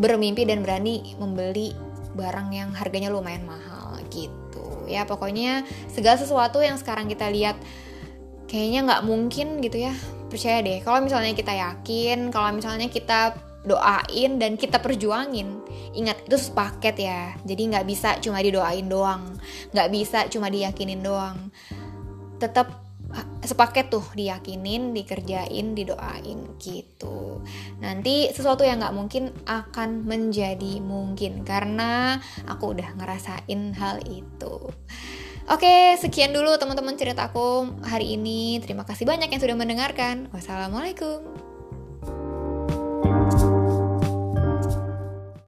bermimpi 0.01 0.49
dan 0.49 0.65
berani 0.65 1.15
membeli 1.21 1.77
barang 2.17 2.49
yang 2.51 2.71
harganya 2.75 3.13
lumayan 3.13 3.45
mahal 3.47 4.01
gitu. 4.11 4.89
Ya 4.91 5.07
pokoknya 5.07 5.63
segala 5.93 6.19
sesuatu 6.19 6.59
yang 6.59 6.81
sekarang 6.81 7.07
kita 7.07 7.31
lihat 7.31 7.55
kayaknya 8.51 8.81
nggak 8.89 9.03
mungkin 9.07 9.63
gitu 9.63 9.87
ya. 9.87 9.95
Percaya 10.31 10.63
deh 10.63 10.83
kalau 10.83 11.05
misalnya 11.05 11.35
kita 11.37 11.53
yakin 11.53 12.31
kalau 12.35 12.51
misalnya 12.55 12.89
kita 12.91 13.35
doain 13.61 14.41
dan 14.41 14.57
kita 14.57 14.81
perjuangin 14.81 15.60
ingat 15.95 16.23
itu 16.27 16.37
sepaket 16.39 16.97
ya 17.03 17.35
jadi 17.43 17.63
nggak 17.77 17.87
bisa 17.87 18.19
cuma 18.23 18.39
didoain 18.39 18.87
doang 18.87 19.35
nggak 19.75 19.89
bisa 19.91 20.19
cuma 20.31 20.47
diyakinin 20.49 21.03
doang 21.03 21.51
tetap 22.39 22.91
sepaket 23.43 23.91
tuh 23.91 24.07
diyakinin 24.15 24.95
dikerjain 24.95 25.75
didoain 25.75 26.55
gitu 26.63 27.43
nanti 27.83 28.31
sesuatu 28.31 28.63
yang 28.63 28.79
nggak 28.79 28.95
mungkin 28.95 29.35
akan 29.51 30.07
menjadi 30.07 30.79
mungkin 30.79 31.43
karena 31.43 32.23
aku 32.47 32.77
udah 32.77 32.95
ngerasain 32.95 33.75
hal 33.75 33.99
itu 34.07 34.71
Oke, 35.51 35.99
sekian 35.99 36.31
dulu 36.31 36.55
teman-teman 36.63 36.95
ceritaku 36.95 37.75
hari 37.83 38.15
ini. 38.15 38.63
Terima 38.63 38.87
kasih 38.87 39.03
banyak 39.03 39.35
yang 39.35 39.43
sudah 39.43 39.59
mendengarkan. 39.59 40.31
Wassalamualaikum. 40.31 41.50